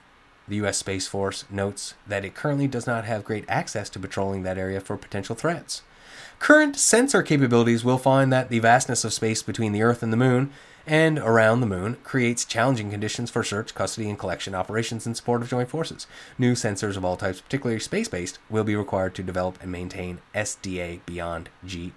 The 0.46 0.56
U.S. 0.56 0.78
Space 0.78 1.06
Force 1.06 1.44
notes 1.50 1.94
that 2.06 2.24
it 2.24 2.34
currently 2.34 2.66
does 2.66 2.86
not 2.86 3.04
have 3.04 3.24
great 3.24 3.44
access 3.48 3.88
to 3.90 3.98
patrolling 3.98 4.42
that 4.42 4.58
area 4.58 4.80
for 4.80 4.96
potential 4.96 5.34
threats. 5.34 5.82
Current 6.38 6.76
sensor 6.76 7.22
capabilities 7.22 7.84
will 7.84 7.98
find 7.98 8.32
that 8.32 8.50
the 8.50 8.58
vastness 8.58 9.04
of 9.04 9.12
space 9.12 9.42
between 9.42 9.72
the 9.72 9.82
Earth 9.82 10.02
and 10.02 10.12
the 10.12 10.16
Moon 10.18 10.50
and 10.86 11.18
around 11.18 11.60
the 11.60 11.66
Moon 11.66 11.96
creates 12.04 12.44
challenging 12.44 12.90
conditions 12.90 13.30
for 13.30 13.42
search, 13.42 13.74
custody, 13.74 14.10
and 14.10 14.18
collection 14.18 14.54
operations 14.54 15.06
in 15.06 15.14
support 15.14 15.40
of 15.40 15.48
joint 15.48 15.70
forces. 15.70 16.06
New 16.36 16.52
sensors 16.52 16.96
of 16.96 17.04
all 17.04 17.16
types, 17.16 17.40
particularly 17.40 17.80
space 17.80 18.08
based, 18.08 18.38
will 18.50 18.64
be 18.64 18.76
required 18.76 19.14
to 19.14 19.22
develop 19.22 19.58
and 19.62 19.72
maintain 19.72 20.20
SDA 20.34 21.00
beyond 21.06 21.48
GEO. 21.64 21.92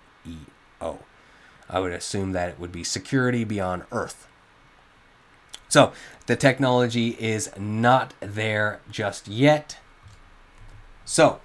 I 1.70 1.80
would 1.82 1.92
assume 1.92 2.32
that 2.32 2.50
it 2.50 2.60
would 2.60 2.72
be 2.72 2.86
security 2.86 3.44
beyond 3.44 3.84
Earth. 3.92 4.28
So, 5.70 5.92
the 6.26 6.36
technology 6.36 7.10
is 7.20 7.50
not 7.58 8.14
there 8.20 8.80
just 8.90 9.28
yet. 9.28 9.78
So, 11.06 11.40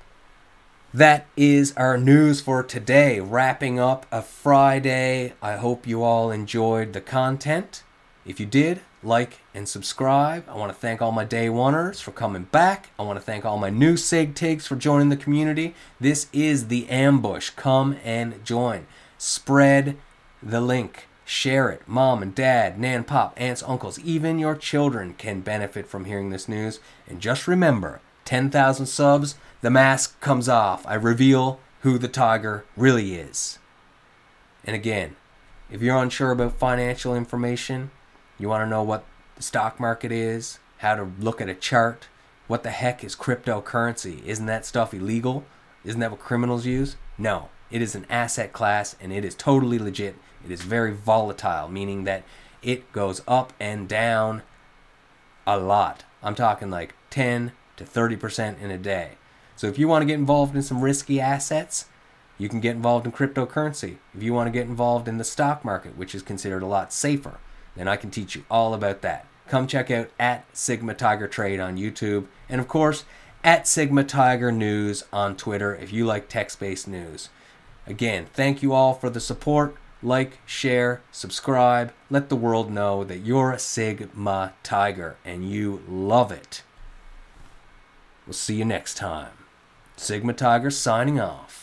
that 0.94 1.26
is 1.36 1.72
our 1.76 1.96
news 1.96 2.40
for 2.40 2.62
today. 2.62 3.20
Wrapping 3.20 3.80
up 3.80 4.06
a 4.12 4.22
Friday. 4.22 5.32
I 5.40 5.56
hope 5.56 5.86
you 5.86 6.02
all 6.02 6.30
enjoyed 6.30 6.92
the 6.92 7.00
content. 7.00 7.82
If 8.26 8.38
you 8.38 8.46
did, 8.46 8.82
like 9.02 9.40
and 9.54 9.68
subscribe. 9.68 10.44
I 10.48 10.56
want 10.56 10.72
to 10.72 10.78
thank 10.78 11.02
all 11.02 11.12
my 11.12 11.24
day 11.24 11.48
oneers 11.48 12.00
for 12.00 12.12
coming 12.12 12.44
back. 12.44 12.90
I 12.98 13.02
want 13.02 13.18
to 13.18 13.24
thank 13.24 13.44
all 13.44 13.58
my 13.58 13.70
new 13.70 13.96
SIG 13.96 14.34
Tigs 14.34 14.66
for 14.66 14.76
joining 14.76 15.08
the 15.08 15.16
community. 15.16 15.74
This 15.98 16.28
is 16.32 16.68
the 16.68 16.88
ambush. 16.88 17.50
Come 17.50 17.96
and 18.04 18.44
join. 18.44 18.86
Spread 19.18 19.96
the 20.42 20.60
link. 20.60 21.08
Share 21.24 21.70
it. 21.70 21.82
Mom 21.86 22.22
and 22.22 22.34
dad, 22.34 22.78
nan, 22.78 23.04
pop, 23.04 23.34
aunts, 23.36 23.62
uncles, 23.62 23.98
even 24.00 24.38
your 24.38 24.56
children 24.56 25.14
can 25.14 25.40
benefit 25.40 25.86
from 25.86 26.04
hearing 26.04 26.30
this 26.30 26.48
news. 26.48 26.80
And 27.08 27.20
just 27.20 27.46
remember 27.46 28.00
10,000 28.24 28.86
subs, 28.86 29.36
the 29.60 29.70
mask 29.70 30.20
comes 30.20 30.48
off. 30.48 30.86
I 30.86 30.94
reveal 30.94 31.60
who 31.80 31.98
the 31.98 32.08
tiger 32.08 32.64
really 32.76 33.14
is. 33.14 33.58
And 34.64 34.76
again, 34.76 35.16
if 35.70 35.80
you're 35.80 35.96
unsure 35.96 36.30
about 36.30 36.58
financial 36.58 37.14
information, 37.14 37.90
you 38.38 38.48
want 38.48 38.64
to 38.64 38.70
know 38.70 38.82
what 38.82 39.04
the 39.36 39.42
stock 39.42 39.80
market 39.80 40.12
is, 40.12 40.58
how 40.78 40.94
to 40.94 41.10
look 41.18 41.40
at 41.40 41.48
a 41.48 41.54
chart, 41.54 42.08
what 42.46 42.62
the 42.62 42.70
heck 42.70 43.02
is 43.02 43.16
cryptocurrency? 43.16 44.24
Isn't 44.24 44.46
that 44.46 44.66
stuff 44.66 44.92
illegal? 44.92 45.44
Isn't 45.84 46.00
that 46.00 46.10
what 46.10 46.20
criminals 46.20 46.66
use? 46.66 46.96
No. 47.16 47.48
It 47.72 47.82
is 47.82 47.94
an 47.94 48.06
asset 48.10 48.52
class 48.52 48.94
and 49.00 49.12
it 49.12 49.24
is 49.24 49.34
totally 49.34 49.78
legit. 49.78 50.14
It 50.44 50.50
is 50.50 50.62
very 50.62 50.92
volatile, 50.92 51.68
meaning 51.68 52.04
that 52.04 52.22
it 52.62 52.92
goes 52.92 53.22
up 53.26 53.52
and 53.58 53.88
down 53.88 54.42
a 55.46 55.58
lot. 55.58 56.04
I'm 56.22 56.34
talking 56.34 56.70
like 56.70 56.94
10 57.10 57.52
to 57.76 57.84
30% 57.84 58.60
in 58.60 58.70
a 58.70 58.78
day. 58.78 59.12
So 59.56 59.66
if 59.66 59.78
you 59.78 59.88
want 59.88 60.02
to 60.02 60.06
get 60.06 60.18
involved 60.18 60.54
in 60.54 60.62
some 60.62 60.82
risky 60.82 61.18
assets, 61.18 61.86
you 62.38 62.48
can 62.48 62.60
get 62.60 62.76
involved 62.76 63.06
in 63.06 63.12
cryptocurrency. 63.12 63.96
If 64.14 64.22
you 64.22 64.34
want 64.34 64.48
to 64.48 64.52
get 64.52 64.66
involved 64.66 65.08
in 65.08 65.18
the 65.18 65.24
stock 65.24 65.64
market, 65.64 65.96
which 65.96 66.14
is 66.14 66.22
considered 66.22 66.62
a 66.62 66.66
lot 66.66 66.92
safer, 66.92 67.38
then 67.74 67.88
I 67.88 67.96
can 67.96 68.10
teach 68.10 68.36
you 68.36 68.44
all 68.50 68.74
about 68.74 69.00
that. 69.02 69.26
Come 69.48 69.66
check 69.66 69.90
out 69.90 70.10
at 70.18 70.44
Sigma 70.56 70.94
Tiger 70.94 71.26
Trade 71.26 71.60
on 71.60 71.78
YouTube, 71.78 72.26
and 72.48 72.60
of 72.60 72.68
course, 72.68 73.04
at 73.44 73.66
Sigma 73.66 74.04
Tiger 74.04 74.52
News 74.52 75.04
on 75.12 75.36
Twitter 75.36 75.74
if 75.74 75.92
you 75.92 76.04
like 76.04 76.28
text 76.28 76.60
based 76.60 76.86
news. 76.86 77.28
Again, 77.86 78.26
thank 78.32 78.62
you 78.62 78.72
all 78.72 78.94
for 78.94 79.10
the 79.10 79.20
support. 79.20 79.76
Like, 80.02 80.38
share, 80.44 81.00
subscribe. 81.12 81.92
Let 82.10 82.28
the 82.28 82.36
world 82.36 82.70
know 82.70 83.04
that 83.04 83.18
you're 83.18 83.52
a 83.52 83.58
Sigma 83.58 84.54
Tiger 84.62 85.16
and 85.24 85.48
you 85.48 85.82
love 85.88 86.32
it. 86.32 86.62
We'll 88.26 88.32
see 88.34 88.56
you 88.56 88.64
next 88.64 88.96
time. 88.96 89.32
Sigma 89.96 90.32
Tiger 90.32 90.70
signing 90.70 91.20
off. 91.20 91.61